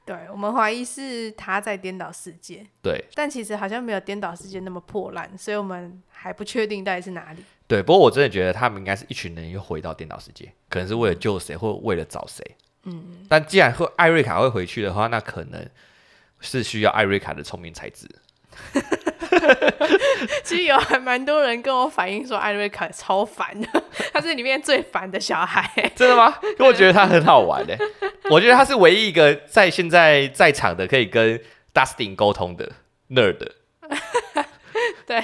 [0.05, 7.43] 对，我们怀疑是他在颠倒世界，对，但其实好像没有颠倒世界那么破烂，所以我们还不确定到底是哪里。
[7.69, 12.43] 对，不过我真的觉得他们应该是一群人又回到电脑世界，可能是为了救谁，或为了找谁。
[12.85, 15.69] 嗯，但既然会艾瑞卡会回去的话，那可能
[16.39, 18.09] 是需要艾瑞卡的聪明才智。
[20.43, 25.71] 其实有还蛮多人跟我反映说，艾瑞卡超烦的， 他是里面最烦的小孩。
[25.95, 26.39] 真的吗？
[26.41, 27.77] 因为我觉得他很好玩诶，
[28.31, 31.39] 我觉得他是唯一一个在现在在场的可以跟
[31.71, 32.71] Dustin 沟通的
[33.11, 33.51] nerd。
[35.05, 35.23] 对。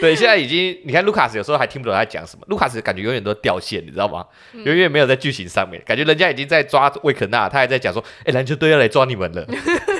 [0.00, 4.26] 对，现在已经你看卢卡斯有时候还听不懂他在讲什么，卢卡斯感觉永远都掉线，你知道吗？
[4.52, 9.46] 嗯、永远没有在剧情上面，感觉人家已经在抓魏可纳，他还在讲说，哎，篮球队要来抓你们了，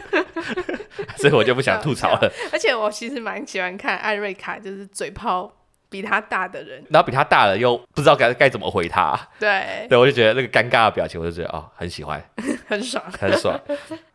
[1.18, 2.32] 所以我就不想吐槽了。
[2.52, 5.52] 而且我其实蛮喜欢看艾瑞卡，就是嘴炮。
[5.90, 12.24] 比他大的人，然后比他大了又不知道该该怎么回他，对， 对我就觉得那个尴尬的表情，我就觉得哦，很喜欢，
[12.68, 13.60] 很爽，很爽。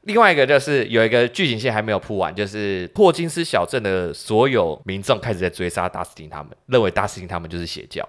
[0.03, 8.07] 另外一个就是有一个剧情线还没有铺完，就是霍金斯小镇的所有民众开始在追杀达斯汀他们，认为达斯汀他们就是邪教。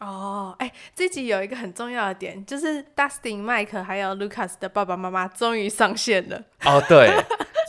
[0.00, 6.42] 哦，哎，这集有一个很重要的点，就是达斯汀、麦克还有卢卡斯的爸爸妈妈终于上线了。
[6.64, 7.08] 哦，对，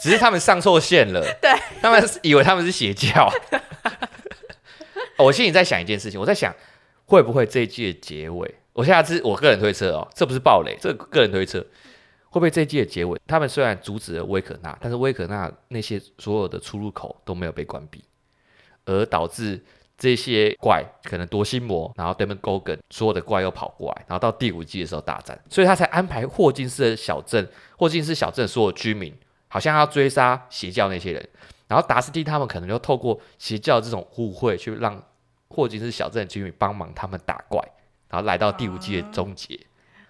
[0.02, 3.32] 只是他们上错线了， 对，他们以为他们是邪教。
[5.18, 6.54] 我心里在想一件事情，我在想
[7.06, 18.04] 会不会这一季的结尾我下次我个人推测哦，这不是暴雷，这个个人推测，会不会这一季的结尾，他们虽然阻止了威可纳，但是威可纳那些所有的出入口都没有被关闭，
[18.86, 19.64] 而导致
[19.96, 27.48] 这些怪可能夺心魔，然后 Demogorgon 所有的怪又跑过来，然后到第五季的时候大战，所以他才安排霍金斯的小镇，
[27.78, 29.14] 霍金斯小镇所有居民
[29.48, 31.30] 好像要追杀邪教那些人，
[31.74, 35.02] 然后达斯汀他们可能就透过邪教这种互惠去让
[35.50, 37.60] 霍金斯小镇居民帮忙他们打怪。
[38.10, 39.60] 然后来到第五季的终结，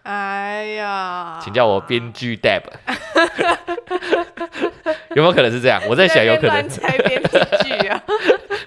[0.04, 2.64] 哎呀，请叫我编剧 Deb，
[5.16, 5.82] 有没有可能是这样？
[5.88, 6.68] 我在想有可能。
[6.68, 7.38] 猜编剧
[7.88, 8.03] 啊，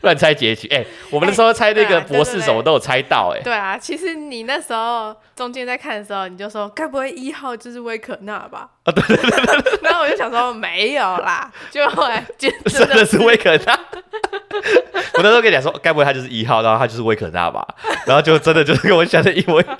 [0.06, 0.68] 乱猜结局。
[0.68, 3.42] 哎，我们那时候猜那个博士什么都有猜到，哎。
[3.42, 8.68] 对啊，其实你那时候中间在看的时候，你就说该不会一号就是威可纳吧？
[8.84, 9.78] 啊，对对对對。
[9.82, 12.52] 然后我就想说没有啦，就后来 真
[12.88, 13.78] 的是威可纳。
[15.14, 17.66] 我那时候跟你讲说，该不会他就是一号，然后他就是威可纳吧？
[18.06, 19.76] 然后就真的就是跟我想的一模一样。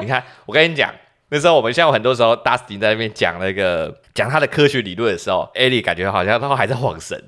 [0.00, 0.92] 你看，我跟你讲，
[1.30, 7.22] 那时候我们现在很多时候，Dustin 在那边讲那个讲他的科学理论的时候，Ellie 感觉好像他还在晃神。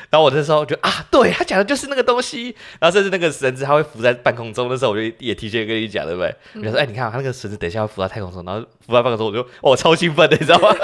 [0.00, 0.06] 嗯。
[0.10, 2.54] 然后我那时候就啊，对他讲的就是那个东西。
[2.80, 6.34] 然后甚至那个绳子他会浮在半空中，那时候我就也提前跟你讲，对不对？
[6.54, 10.74] 我就说，哎，你看他那个绳子等一下会浮在太空中，然后浮在半空中，我就哦，超兴奋的，你知道吗？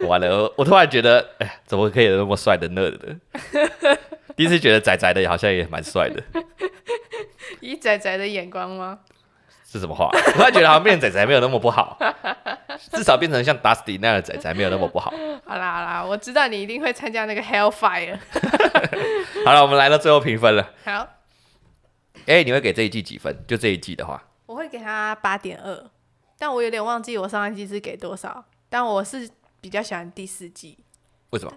[0.00, 3.16] 完了，我突然觉得，哎，怎么可以有那么帅的 nerd 的？
[4.36, 6.22] 第一次觉得仔仔的好像也蛮帅的。
[7.60, 8.98] 以仔仔的眼光吗？
[9.66, 10.08] 是什么话？
[10.14, 11.98] 我突然觉得好像变仔仔没有那么不好，
[12.92, 15.12] 至少变成像 Dusty 那样的仔仔没有那么不好。
[15.44, 18.18] 好啦好啦，我知道你一定会参加那个 Hellfire。
[19.44, 20.70] 好了，我们来到最后评分了。
[20.84, 21.08] 好。
[22.26, 23.44] 哎、欸，你会给这一季几分？
[23.46, 25.84] 就这一季的话，我会给他八点二，
[26.38, 29.28] 但我有点忘记我上一季是给多少，但我是。
[29.58, 30.78] 比较喜欢第四季，
[31.30, 31.52] 为什么？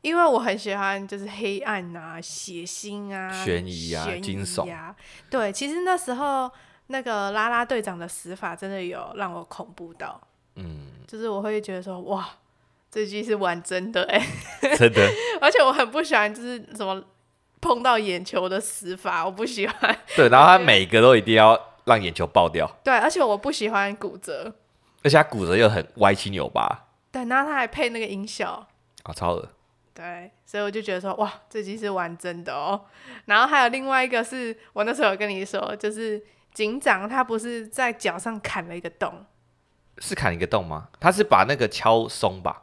[0.00, 4.92] 因为我很喜欢就是黑暗啊、血腥啊、悬疑啊、惊悚啊。
[5.30, 6.50] 对，其实那时候
[6.88, 10.20] 那个拉拉队长的死法真的有让我恐怖到，
[10.54, 12.28] 嗯，就是我会觉得说哇，
[12.90, 14.18] 这句是玩真的哎、
[14.62, 15.08] 欸， 真的。
[15.40, 17.02] 而且我很不喜欢就是什么
[17.60, 19.98] 碰到眼球的死法，我不喜欢。
[20.14, 22.70] 对，然后他每个都一定要让眼球爆掉。
[22.84, 24.54] 对，而且我不喜欢骨折，
[25.02, 26.86] 而且他骨折又很歪七扭八。
[27.10, 28.66] 对，然后他还配那个音效，啊、
[29.04, 29.48] 哦，超恶。
[29.94, 32.84] 对，所以我就觉得说，哇，这集是玩真的哦。
[33.24, 36.22] 然后还有另外一个是我那时候有跟你说，就是
[36.56, 39.26] 警长他不是在脚上砍了一个洞，
[39.98, 40.88] 是砍一个洞吗？
[40.98, 42.62] 他是把那个敲松吧，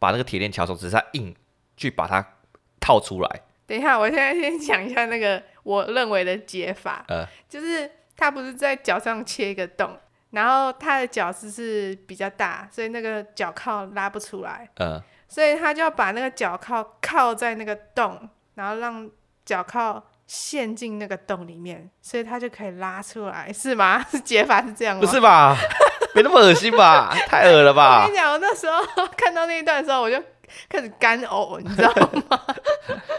[0.00, 1.32] 把那个铁链敲松，只是他硬
[1.76, 2.34] 去把它
[2.80, 3.42] 套出来。
[3.64, 9.96] 等一下，我现在先讲一下那个我认为的解法，呃，就是他不是在脚上切一个洞。
[10.30, 14.68] 然后他的脚是是比较大，所以那个脚铐拉不出来。
[14.80, 19.08] 嗯，所以他就要把那个脚铐靠在那个洞，然后让
[19.44, 24.00] 脚铐陷进那个洞里面，所以他就可以拉出来， 是吗？
[24.08, 25.00] 是 解法是这样吗？
[25.00, 25.56] 不是吧？
[26.14, 27.12] 没那么恶心吧？
[27.26, 28.02] 太恶了吧？
[28.02, 28.80] 我跟你讲，我那时候
[29.16, 30.22] 看到那一段的时候，我就
[30.68, 31.92] 开始干呕，你知道
[32.30, 32.40] 吗？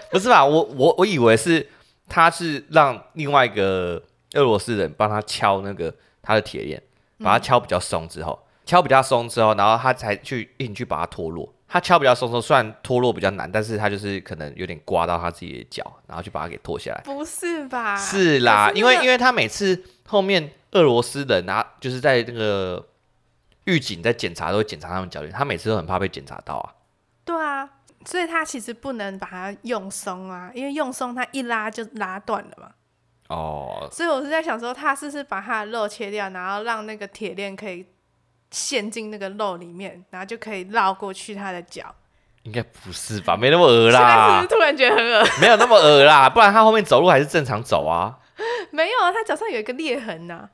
[0.10, 0.46] 不是吧？
[0.46, 1.68] 我我我以为是
[2.08, 4.02] 他是让另外一个
[4.36, 6.82] 俄罗斯人帮他敲那个他的铁链。
[7.22, 11.54] 把它敲比较松之后，敲比较松之后，然后他才去硬去把它脱落。
[11.70, 17.02] 他敲比较松之后，虽然脱落比较难，但是他就是可能有点刮到他自己的脚，然后就把它给脱下来。
[17.06, 17.96] 不是吧？
[17.96, 22.84] 是啦，是因为因为他每次后面俄罗斯人拿就是在那个
[23.66, 26.74] 狱警在检查都会检查他们脚链，他每次都很怕被检查到啊。
[27.24, 27.70] 对啊，
[28.04, 32.72] 所以他其实不能把它用松啊，因为用松他一拉就拉断了嘛。
[33.28, 37.86] 哦，所以我是在想说，他是不是把他的肉切掉，然后让那个铁链可以
[38.52, 41.94] 陷进那个肉里面，然后就可以绕过去他的脚？
[42.44, 43.36] 应该不是吧？
[43.36, 44.00] 没那么恶啦！
[44.00, 45.28] 现在是不是突然觉得很恶？
[45.42, 48.18] 没有那么恶啦， 不然他后面走路还是正常走啊。
[48.72, 50.50] 没有啊，他脚上有一个裂痕呐、啊。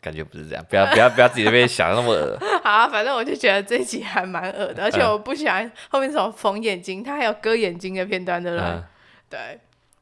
[0.00, 2.38] 感觉不是这样，不要不要不要自己那边想那么恶。
[2.62, 8.66] 好、啊，反正我就觉得这一集还蛮恶的，而且我不喜欢后面什么缝眼睛，他还有割眼睛的片段，对不对？
[8.66, 8.84] 嗯、
[9.28, 9.38] 对，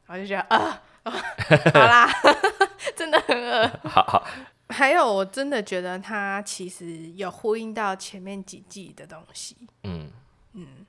[0.07, 0.81] 然后就觉得啊。
[1.07, 2.09] 好啦，
[2.95, 3.71] 真的很恶。
[3.85, 4.27] 好好，
[4.69, 9.55] 还有我真的觉得他其实有呼应到前面几季的东西。
[9.83, 10.09] 嗯
[10.53, 10.85] 嗯，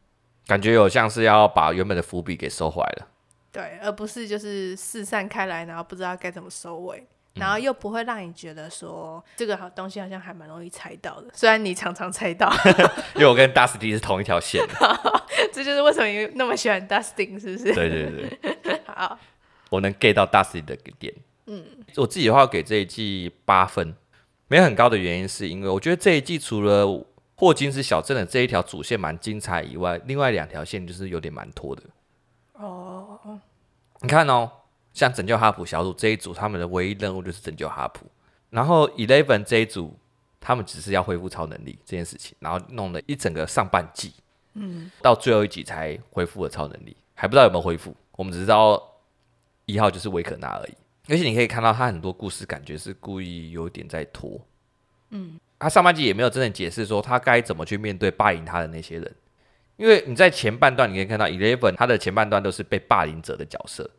[0.47, 3.09] 感觉有像是要把原本的伏笔给收回来了。
[3.53, 11.29] 对，而不是就是四散开来，然后不知道该怎么收尾，然后又不会让你觉得说这个好东西好像还蛮容易猜到的。
[11.33, 12.53] 虽然你常常猜到，
[13.14, 14.62] 因为我跟 Dustin 是同一条线。
[15.53, 17.72] 这就是为什么你那么喜欢 Dustin，是不是？
[17.74, 18.81] 对对对。
[18.87, 19.18] 好。
[19.70, 21.14] 我能 get 到 Dusty 的点，
[21.51, 21.64] 嗯，
[21.96, 23.96] 我自己的话给这一季八分，
[24.49, 26.86] 没有很高的原因是因为我觉得这一季除了
[27.34, 31.82] 霍金斯小镇的这一条主线蛮精彩以外，另外两条线就是有点蛮拖的。
[32.53, 33.40] 哦，
[34.01, 34.51] 你看哦，
[34.92, 38.07] 像拯救哈普小组这一组，他们的唯一任务就是拯救哈普。
[38.51, 39.96] 然后 Eleven 这一组，
[40.40, 44.12] 他们只是要恢复超能力这件事情，然后弄了一整个上半季，
[44.55, 47.96] 嗯，到最后一集才恢复了超能力，还不知道有没有恢复。
[48.16, 48.82] 我们只知道
[49.64, 50.74] 一号就是维可纳而已。
[51.09, 54.40] 而且你可以看到他很多故事，感觉是故意有点在拖，
[55.11, 59.14] 嗯，他上半季也没有真的解释说他该怎么去面对霸凌他的那些人，
[59.76, 63.90] 因为你在前半段你可以看到 Eleven 他的前半段都是被霸凌者的角色。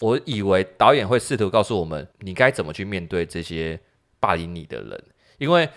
[0.00, 3.78] 我以为导演会试图告诉我们，你该怎么去面对这些
[4.18, 5.04] 霸凌你的人。
[5.38, 5.68] 因为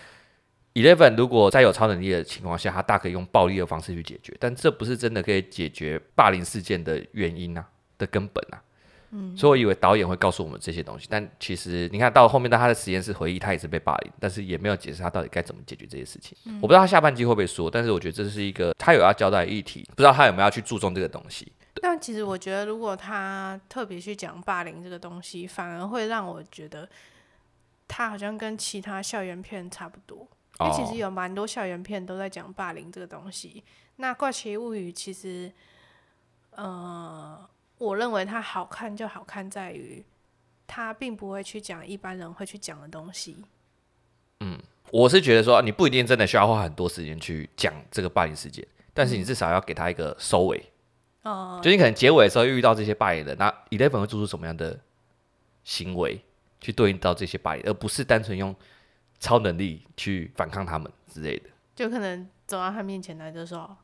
[0.74, 7.68] Eleven 如果在有超能力的情况下，他大可以用暴力的方式去解决，但这不是真的可以解决霸凌事件的原因啊，
[8.00, 8.58] 的根本啊。
[9.12, 16.38] 嗯，所以我以为导演会告诉我们这些东西，但其实你看到后面，到他的实验室回忆，他也是被霸凌，但是也没有解释他到底该怎么解决这些事情。
[16.46, 21.52] 嗯，我不知道他下半季会不会说，但是我觉得这是一个他有要交代的议题，不知道他有没有要去注重这个东西。
[21.82, 26.88] 但其实我觉得，如果他特别去讲霸凌这个东西，反而会让我觉得
[27.88, 30.28] 他好像跟其他校园片差不多。
[30.62, 33.62] 因为其实有蛮多校园片都在讲霸凌这个东西。
[33.98, 35.52] 那《怪奇物语》其实，
[36.52, 37.38] 呃，
[37.78, 40.04] 我认为它好看就好看在于，
[40.66, 43.38] 它并不会去讲一般人会去讲的东西。
[44.40, 44.60] 嗯，
[44.92, 50.72] 我是觉得说，你不一定真的需要花很多时间去讲这个霸凌事件，但是你至少要给他一个收尾。
[51.24, 54.80] 哦，就你可能结尾的时候又遇到这些霸凌的，那 Eleven 会做出什么样的
[55.64, 56.22] 行为
[56.62, 58.56] 去对应到这些霸凌，而不是单纯用
[59.20, 61.50] 超能力去反抗他们之类的。
[61.76, 63.76] 就可能走到他面前来就说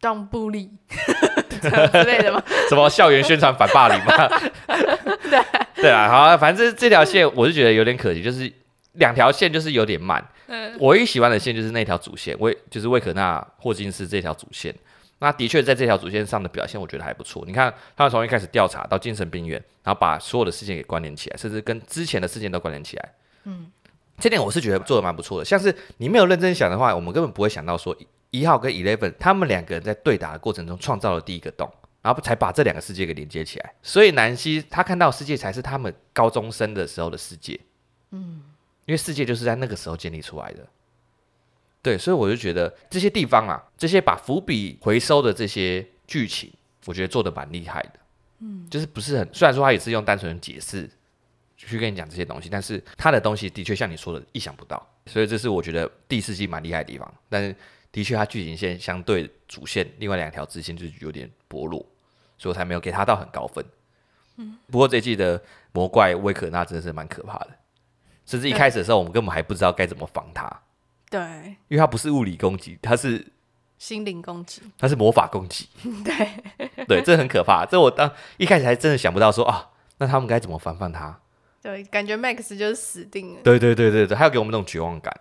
[0.00, 0.70] “Don't bully”
[1.48, 2.42] 之类的吗？
[2.68, 4.28] 什么校园宣传反霸凌吗？
[5.30, 5.42] 对
[5.76, 8.50] 对啊，好，反正这条线我是觉得有点可惜，就是
[8.92, 10.24] 两条线就是有点慢。
[10.46, 14.74] 嗯，我唯一喜欢的线就是那条主线，魏就是魏可娜霍金斯这条主线。
[15.20, 17.42] 那的确在这条主线上的表现，我觉得还不错。
[17.46, 23.08] 你看，他们从一开始调查到精神病院，然后把所有的事件给关联起来，甚至跟之前的事件都关联起来。
[23.44, 23.70] 嗯，
[24.18, 25.44] 这点我是觉得做的蛮不错的。
[25.44, 27.96] 像是你没有认真想的话，我们根本不会想到说
[28.34, 31.72] 一号跟 Eleven 他们两个人在对打的过程中创造了第一个洞，
[32.02, 33.74] 然后才把这两个世界给连接起来。
[33.80, 37.60] 所以南希他看到的世界才是他们高中生的时候的世界。
[38.10, 38.42] 嗯，
[38.86, 40.66] 因为世界就是在那个时候建立出来的。
[41.80, 46.52] 对，所以我就觉得这些地方啊，这些把伏笔回收的这些剧情，
[46.86, 47.92] 我觉得做的蛮厉害的。
[48.40, 50.90] 嗯，就是不是很，虽然说他也是用单纯的解释
[51.56, 57.14] 去跟你讲这些东西，但是他的东西的确像你说的意想不到，所以这是我觉得第四季蛮厉害的地方。
[57.28, 57.54] 但是
[57.94, 61.78] 的确，它剧情线相对主线另外两条支线就有点薄弱，
[62.36, 63.64] 所以我才没有给它到很高分。
[64.36, 65.40] 嗯，不过这一季的
[65.70, 67.50] 魔怪威可纳真的是蛮可怕的，
[68.26, 70.62] 甚至一开始的时候我们根本还不知道该怎么防它。
[71.08, 71.20] 对，
[71.68, 73.24] 因为它不是物理攻击，它是
[73.78, 75.68] 心灵攻击，它是魔法攻击。
[76.04, 77.64] 对，对，这很可怕。
[77.64, 81.20] 这我当一开始还真的想不到说啊，那他们该怎么防范他？
[81.62, 83.40] 对，感觉 Max 就是死定了。
[83.44, 85.14] 对对对对对，还有给我们那种绝望感。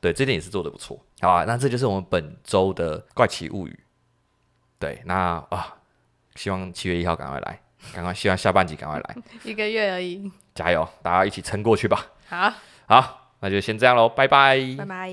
[0.00, 1.04] 对，这点也是做的不错。
[1.22, 3.80] 好啊，那这就是我们本周的怪奇物语。
[4.78, 5.14] 对，那
[5.48, 5.74] 啊，
[6.34, 7.60] 希望七月一号赶快来，
[7.94, 9.16] 赶快希望下半集赶快来。
[9.44, 12.06] 一个月而已，加油，大家一起撑过去吧。
[12.28, 12.52] 好，
[12.86, 13.18] 好。
[13.44, 14.56] 那就先这样喽，拜拜。
[14.78, 15.10] 拜拜。